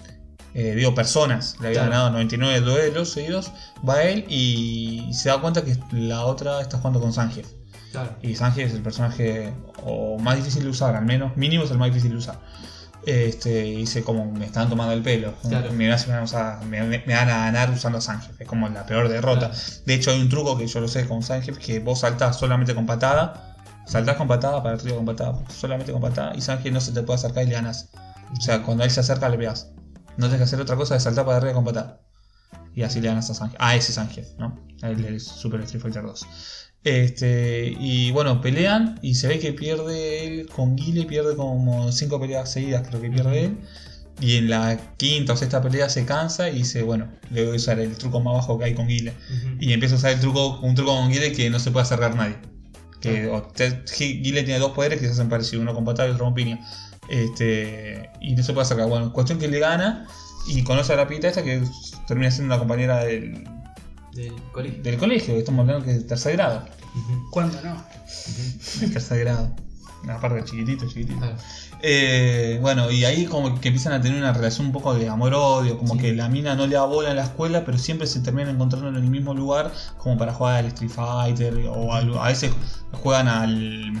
[0.54, 1.90] Eh, digo, personas, le había Claro.
[1.92, 3.52] ganado 99 duelos seguidos.
[3.88, 7.46] Va él y se da cuenta que la otra está jugando con Sanjeev.
[7.92, 8.16] Claro.
[8.22, 9.52] Y Sanji es el personaje
[9.84, 12.38] o más difícil de usar, al menos mínimo es el más difícil de usar.
[13.06, 15.32] Este, y dice como me están tomando el pelo.
[15.48, 15.72] Claro.
[15.72, 18.28] Me, van a usar- me- me- me van a ganar usando a Sanji.
[18.38, 19.50] Es como la peor derrota.
[19.86, 22.74] De hecho hay un truco que yo lo sé con Sanji, que vos saltás solamente
[22.74, 23.56] con patada.
[23.86, 26.32] Saltás con patada, para arriba con patada, solamente con patada.
[26.36, 27.88] Y Sanji no se te puede acercar y le ganas.
[28.36, 29.68] O sea, cuando él se acerca le pegas.
[30.20, 32.02] No tienes que hacer otra cosa de saltar para arriba con patada.
[32.74, 33.56] Y así le ganas a Sanji.
[33.58, 34.58] Ah, ese Sanji, ¿no?
[34.82, 36.26] El Super Street Fighter 2.
[36.84, 42.20] Este, y bueno, pelean y se ve que pierde él con Guile, pierde como 5
[42.20, 43.58] peleas seguidas, creo que pierde él.
[44.20, 47.56] Y en la quinta o sexta pelea se cansa y dice, bueno, le voy a
[47.56, 49.14] usar el truco más bajo que hay con Guile.
[49.58, 52.14] Y empieza a usar el truco, un truco con Guile que no se puede acercar
[52.14, 52.36] nadie.
[53.00, 53.30] Que
[53.98, 56.60] Guile tiene dos poderes que se hacen parecidos, uno con patada y otro con piña.
[57.10, 58.88] Este, y no se puede acercar.
[58.88, 60.06] Bueno, cuestión que le gana
[60.46, 61.62] y conoce a la pita esta que
[62.06, 63.44] termina siendo una compañera del,
[64.14, 64.82] Del colegio.
[64.82, 66.64] del colegio, que estamos hablando que es tercer grado.
[67.30, 67.82] ¿Cuándo no?
[68.82, 69.50] El tercer grado.
[70.08, 71.18] Aparte chiquitito, chiquitito.
[71.18, 71.36] Claro.
[71.82, 75.78] Eh, bueno, y ahí como que empiezan a tener una relación un poco de amor-odio,
[75.78, 76.00] como Sí.
[76.00, 78.88] que la mina no le da bola en la escuela, pero siempre se terminan encontrando
[78.88, 82.50] en el mismo lugar como para jugar al Street Fighter, o a veces
[82.92, 83.92] juegan al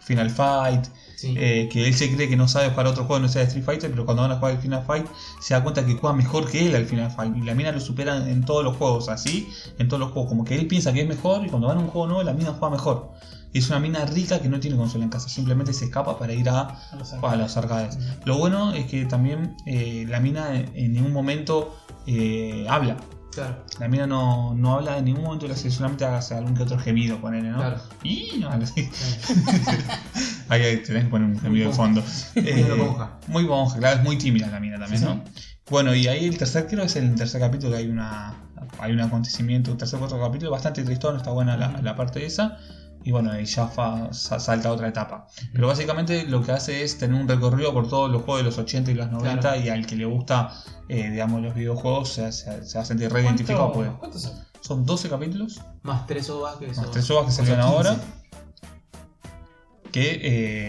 [0.00, 0.86] Final Fight,
[1.18, 1.34] Sí.
[1.36, 3.90] eh, que él se cree que no sabe jugar otro juego, no sea Street Fighter,
[3.90, 5.04] pero cuando van a jugar al Final Fight
[5.40, 7.80] se da cuenta que juega mejor que él al Final Fight, y la mina lo
[7.80, 9.48] supera en, todos los juegos, así,
[9.80, 11.80] en todos los juegos, como que él piensa que es mejor, y cuando van a
[11.80, 13.10] un juego nuevo la mina juega mejor.
[13.52, 16.48] Es una mina rica que no tiene consola en casa, simplemente se escapa para ir
[16.50, 17.98] a A los a los arcades.
[18.24, 22.96] Lo bueno es que también eh, la mina en, ningún momento eh, habla.
[23.32, 23.56] Claro.
[23.80, 27.50] La mina no, no habla en ningún momento, solamente hace algún que otro gemido, ponele,
[27.50, 27.58] ¿no?
[27.58, 27.80] Claro.
[28.04, 28.64] Y no, claro.
[30.48, 32.02] ahí, ahí tenés que poner un gemido de fondo.
[32.34, 32.66] Muy Eh,
[33.28, 35.22] muy monja, claro, es muy tímida la mina también, Sí, ¿no?
[35.70, 38.34] Bueno, y ahí el tercer, creo que es el tercer capítulo, que hay una
[38.80, 42.58] hay un acontecimiento, un tercer cuarto capítulo, bastante tristón, está buena la, la parte esa.
[43.04, 45.26] Y bueno, ahí ya fa- sa- salta a otra etapa.
[45.52, 48.58] Pero básicamente lo que hace es tener un recorrido por todos los juegos de los
[48.58, 49.60] 80 y los 90 Claro.
[49.60, 50.52] y al que le gusta,
[50.88, 53.72] eh, digamos, los videojuegos se, se- se va a sentir reidentificado.
[53.72, 53.88] Pues.
[53.98, 54.32] ¿Cuántos son?
[54.60, 57.76] Son 12 capítulos, Más tres ovas que más son- 3 ovas que o salieron 15.
[57.76, 57.96] ahora.
[59.92, 60.20] Que,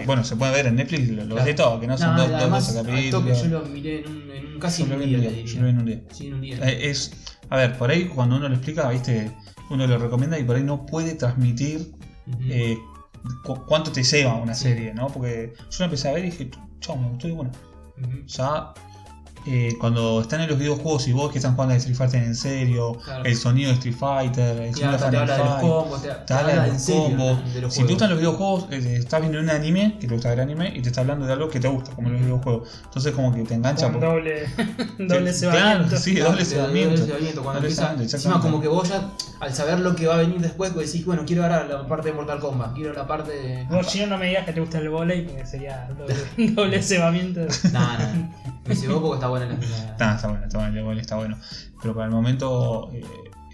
[0.01, 2.15] eh, bueno, se puede ver en Netflix, lo, lo ves de todo, que no son
[2.15, 3.41] No, dos, dos, además, 12 al capítulos.
[3.43, 5.63] yo lo miré en un, en un casi Yo en lo un día, yo lo
[5.65, 6.01] vi en un día.
[6.11, 6.57] Sí, en un día.
[6.69, 7.11] Eh, es,
[7.49, 9.31] a ver, por ahí cuando uno lo explica, viste,
[9.69, 11.91] uno lo recomienda y por ahí no puede transmitir
[12.49, 12.77] eh,
[13.43, 14.63] cu- cuánto te lleva una Sí.
[14.63, 15.07] serie, ¿no?
[15.07, 16.49] Porque yo la empecé a ver y dije,
[16.79, 17.51] chao, me gustó y bueno,
[18.27, 18.73] ya
[19.45, 22.35] eh, cuando están en los videojuegos y vos que están jugando a Street Fighter en
[22.35, 23.25] serio, Claro.
[23.25, 25.61] el sonido de Street Fighter, el sonido de hasta te Final habla de los Fight,
[25.69, 27.53] combos, te, te habla de en los combos.
[27.53, 30.29] de los Si te gustan los videojuegos, eh, estás viendo un anime, que te gusta
[30.29, 32.69] ver anime, y te está hablando de algo que te gusta, como los videojuegos.
[32.85, 33.85] Entonces como que te engancha.
[33.91, 34.45] Con porque- doble,
[35.07, 35.83] doble cebamiento.
[35.87, 36.89] Claro, sí, Claro, doble cebamiento.
[36.95, 39.09] doble cebamiento, Cuando empieza, encima como que vos ya,
[39.39, 42.09] al saber lo que va a venir después, vos decís, bueno, quiero ahora la parte
[42.09, 43.63] de Mortal Kombat, quiero la parte de...
[43.69, 46.15] Vos, Gino, no me digas que te gusta el volei porque sería doble,
[46.53, 47.41] doble cebamiento.
[47.71, 48.29] Nah, nah,
[48.69, 49.53] me porque está buena la...
[49.53, 51.37] la- Nah, está bueno, está bueno, el está bueno.
[51.81, 53.03] Pero para el momento eh,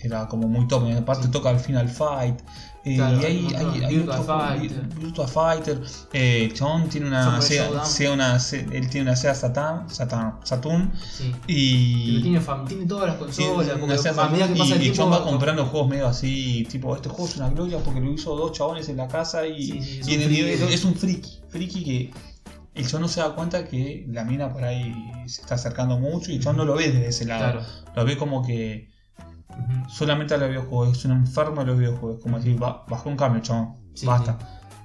[0.04, 0.88] era como muy top.
[0.88, 2.40] Y aparte toca el Final Fight.
[2.84, 4.84] eh, Claro, y hay, hay hay, Virtua Fighter.
[4.90, 5.82] Vir- Virtua Fighter.
[6.14, 7.84] Eh, Chabón tiene una Sega.
[7.86, 11.34] Sega una, él tiene una Sega Saturn, Saturn, Saturn Sí.
[11.48, 14.80] Y tiene, tiene todas las tiene consolas, una porque Sega a medida que pasa el
[14.82, 14.98] y, tiempo...
[14.98, 18.36] Chabón va comprando juegos medio así, tipo, este juego es una gloria porque lo hizo
[18.36, 20.74] dos chabones en la casa y, Sí, sí, es y en un el nivel- friki.
[20.74, 22.12] es un friki, friki que
[22.76, 24.94] el chabón no se da cuenta que la mina por ahí
[25.28, 27.52] se está acercando mucho y el chabón no lo ve desde ese lado.
[27.62, 27.66] Claro.
[27.96, 28.90] Lo ve como que
[29.90, 32.22] solamente a los videojuegos, es un enfermo de los videojuegos.
[32.22, 33.76] Como decir, ba- bajó un cambio, chabón.
[33.94, 34.38] Sí, Basta.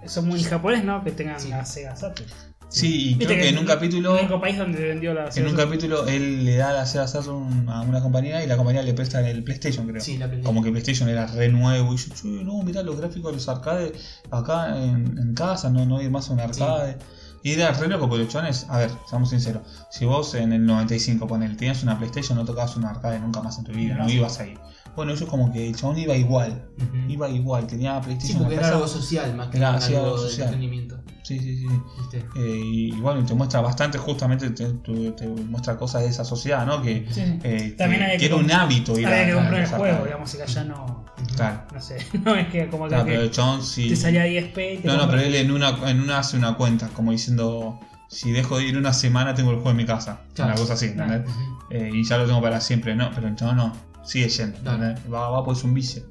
[0.02, 1.02] Eso es muy japonés, ¿no?
[1.04, 1.48] Que tengan Sí.
[1.48, 2.28] la Sega Saturn.
[2.72, 4.14] Sí, y creo que en un capítulo.
[4.14, 5.68] El único país donde vendió la En Sega un Saturn.
[5.70, 9.28] capítulo él le da la Sega Saturn a una compañía y la compañía le presta
[9.28, 10.00] el PlayStation, creo.
[10.00, 10.30] Sí, la.
[10.42, 12.14] Como que PlayStation era re nuevo y yo,
[12.44, 16.30] no, mirá los gráficos de los arcades acá en, en casa, no, no ir más
[16.30, 16.96] a un arcade.
[17.42, 20.66] Y era re loco porque los chones, a ver, seamos sinceros, si vos en el
[20.66, 24.04] 95 ponele, tenías una PlayStation, no tocabas un arcade nunca más en tu vida, no,
[24.04, 24.10] No.
[24.10, 24.54] ibas ahí.
[24.96, 26.68] Bueno, eso como que el chabón iba igual,
[27.08, 29.94] iba igual, tenía Sí, PlayStation porque en era algo social más que Era, algo sí,
[29.94, 30.48] algo de social.
[30.48, 30.98] entretenimiento.
[31.22, 31.66] Sí, sí, sí.
[31.98, 32.18] ¿viste?
[32.36, 36.24] Eh, y, y bueno, te muestra bastante, justamente te, te- te muestra cosas de esa
[36.24, 36.82] sociedad, ¿no?
[36.82, 39.66] Que, Sí, eh, También que- que era un hábito ir Había a- que comprar el
[39.68, 41.04] juego, digamos, que allá no.
[41.36, 41.62] Claro.
[41.74, 43.88] No sé, no es que como Claro, pero que el chabón sí.
[43.88, 46.54] te salía 10p y te No, no, pero él en una, en una hace una
[46.56, 50.22] cuenta, como diciendo, si dejo de ir una semana tengo el juego en mi casa.
[50.34, 50.52] Claro.
[50.52, 51.22] Una cosa así, ¿entendés?
[51.70, 53.72] Eh, y ya lo tengo para siempre, no, pero el chabón no,
[54.04, 54.94] sigue yendo, Claro.
[55.12, 56.02] Va, va, pues es un vicio.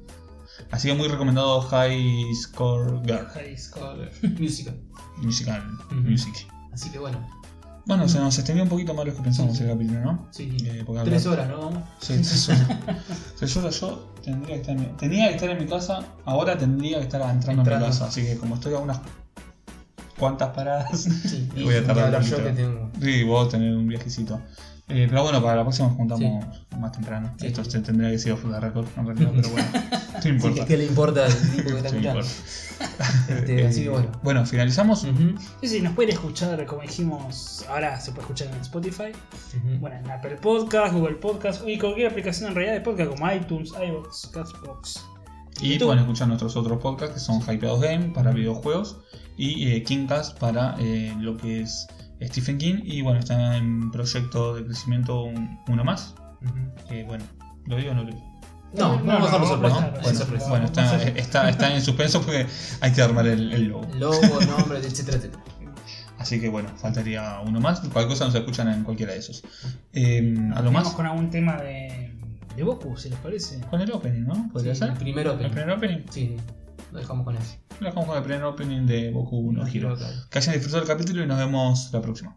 [0.70, 4.10] Así que muy recomendado High Score Girl, High Score.
[4.38, 4.72] Música.
[5.18, 5.94] Musical, Ujú.
[6.10, 6.46] Music.
[6.72, 7.18] Así que bueno.
[7.86, 9.64] Bueno, se nos extendió un poquito más lo que pensamos Sí.
[9.64, 10.28] el capítulo, ¿no?
[10.30, 10.56] Sí.
[10.64, 11.58] Eh, Tres hablar- horas, ¿no?
[11.70, 11.82] Vamos.
[11.98, 12.66] Sí, tres horas.
[13.38, 16.56] Tres horas yo tendría que estar en mi, tenía que estar en mi casa, ahora
[16.56, 17.86] tendría que estar entrando, a mi Entrando.
[17.86, 19.00] casa, así que como estoy a unas
[20.20, 21.48] cuantas paradas, Sí.
[21.56, 22.44] Y Voy a tardar yo poquito.
[22.44, 22.90] que tengo.
[23.00, 24.40] sí, vos tener un viajecito.
[24.92, 26.44] Eh, pero bueno, para la próxima nos juntamos
[26.78, 27.32] más temprano.
[27.38, 27.46] Sí.
[27.46, 29.68] Esto se tendría que ser off the record, en realidad, pero bueno,
[30.14, 30.60] no Sí, importa.
[30.62, 32.28] que- ¿Qué le importa al tipo que está importa.
[33.28, 34.08] Este, así que bueno.
[34.24, 35.04] Bueno, finalizamos.
[35.04, 35.34] Ujú.
[35.60, 39.12] Sí, sí, nos pueden escuchar, como dijimos, ahora se puede escuchar en Spotify,
[39.78, 43.72] bueno, en Apple Podcast, Google Podcast y cualquier aplicación en realidad de podcast como iTunes,
[43.80, 45.04] iVoox, Castbox.
[45.62, 45.86] Y tú?
[45.86, 48.98] pueden escuchar nuestros otros podcasts que son Hypeados Game para videojuegos
[49.36, 51.86] y eh, Kingcast para eh, lo que es
[52.22, 52.80] Stephen King.
[52.84, 56.14] Y bueno, está en proyecto de crecimiento un- uno más.
[56.42, 56.86] Ujú.
[56.88, 57.24] Que bueno,
[57.66, 58.30] ¿lo digo o no lo digo?
[58.72, 59.74] No, No, vamos a dejarlo no, sorpresa.
[59.74, 59.86] no, ¿No?
[59.96, 60.48] no, Bueno, sorpresa.
[60.48, 62.46] bueno está, está, está en suspenso porque
[62.80, 63.86] hay que armar el, el logo.
[63.98, 64.20] Logo,
[64.58, 65.42] nombre, etcétera, etcétera.
[66.18, 67.80] Así que bueno, faltaría uno más.
[67.80, 69.42] Cualquier cosa nos escuchan en cualquiera de esos.
[69.94, 70.92] Eh, ¿A lo Vamos más?
[70.94, 72.09] con algún tema de,
[72.56, 73.60] de Goku, si les parece.
[73.70, 74.48] Con el opening, ¿no?
[74.52, 74.90] ¿Podría Sí, ser?
[74.90, 75.98] El primero ¿El primer opening?
[76.10, 76.36] Sí.
[76.92, 77.56] Lo dejamos con eso.
[77.78, 79.96] Lo dejamos con el primer opening de Boku no Hero.
[80.30, 82.36] Que hayan disfrutado el capítulo y nos vemos la próxima.